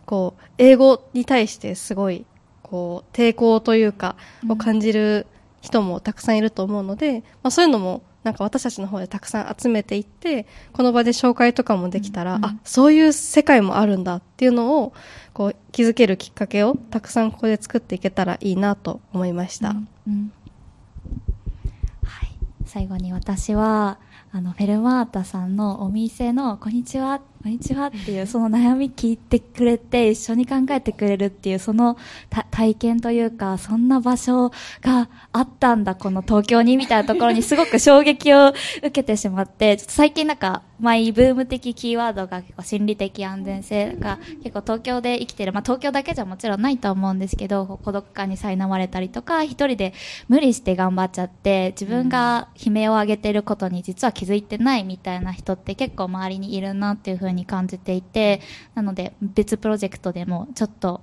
[0.06, 2.26] こう、英語に対してすごい、
[2.74, 4.15] こう、抵抗というか、
[4.49, 5.28] を感じる
[5.61, 14.93] 人もたくさんいると思うので、まあそういうのも、なんか私たちの方でたくさん集めていって、この場で紹介とかもできたら、あ、そういう世界もあるんだっていうのを、
[15.34, 19.69] こう、気づけるきっかけをたくさんここで作っていけたらいいなと思いました。
[19.69, 20.32] うんうん
[22.03, 22.30] はい。
[22.65, 23.99] 最後に私は、
[24.32, 31.98] あの、フェルマータさんのお店の、こんにちは、こんにちはっていう、その悩み聞いてくれて、一緒に考えてくれるっていう、その
[32.52, 49.93] 体験というか、そんな場所があったんだ、この東京に、みたいなところにすごく衝撃を受けてしまって、ちょっと最近なんか、マイブーム的キーワードが結構心理的安全性が結構東京で生きてる、まあ東京だけじゃもちろんないと思うんですけど、孤独感に苛まれたりとか、一人で
[50.28, 58.41] 無理して頑張っちゃって、自分が悲鳴を上げてることに実は気づいてないみたいな人って結構周りにいるなっていう風に感じていて、
[58.76, 61.01] なので別プロジェクトでもちょっと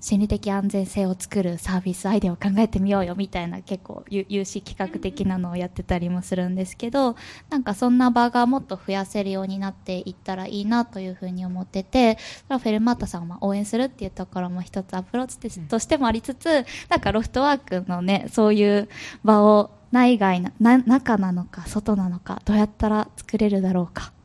[0.00, 7.16] 心理的安全性を作るサービスアイデアを考えてみようよみたいな結構有有志企画的なのをやってたりもするんですけど
[7.50, 12.18] なんかそんな場がもっと増やせるようになっていったらいいなというふうに思ってて
[12.48, 18.88] フェルマータさんを応援するっていうところも一つアプローチとしてもありつつなんかロフトワークのねそういう
[19.24, 24.15] 場を内外な中なのか外なのかどうやったら作れるだろうか。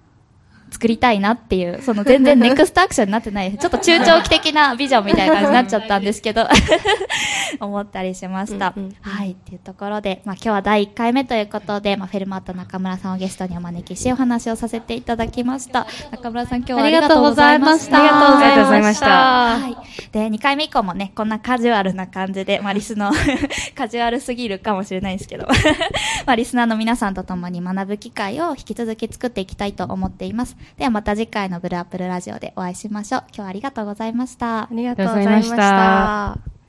[0.71, 6.47] 作りたいなっていう、その全然 ネクストアクションになってない、ちょっと中長期的なビジョンみたいな感じになっちゃったんですけど、
[7.59, 8.73] 思ったりしました。
[8.75, 15.85] うんうんうんはい、っていうところで、まあ今日は第1回目ということで、まあフェルマータ中村さんをゲストにお招きし、お話をさせていただきました。
[16.11, 17.99] 中村さん今日はありがとうございました。
[17.99, 20.11] ありがとうございましたありがとうございましたはい。
[20.11, 23.11] で、2回目以降もね、こんなカジュアルな感じで、まあ、リスの、
[23.75, 25.47] カジュアルすぎるかもしれないですけど、
[26.25, 30.55] まあ、リスナーの皆さんと共に学ぶ機会を引き続き作っていきたいと思っています。
[30.77, 33.23] ではまた次回のブルーアップルラジオでお会いしましょう。
[33.27, 34.67] 今日はありがとうございましたあ。
[34.71, 36.60] りがとうございました。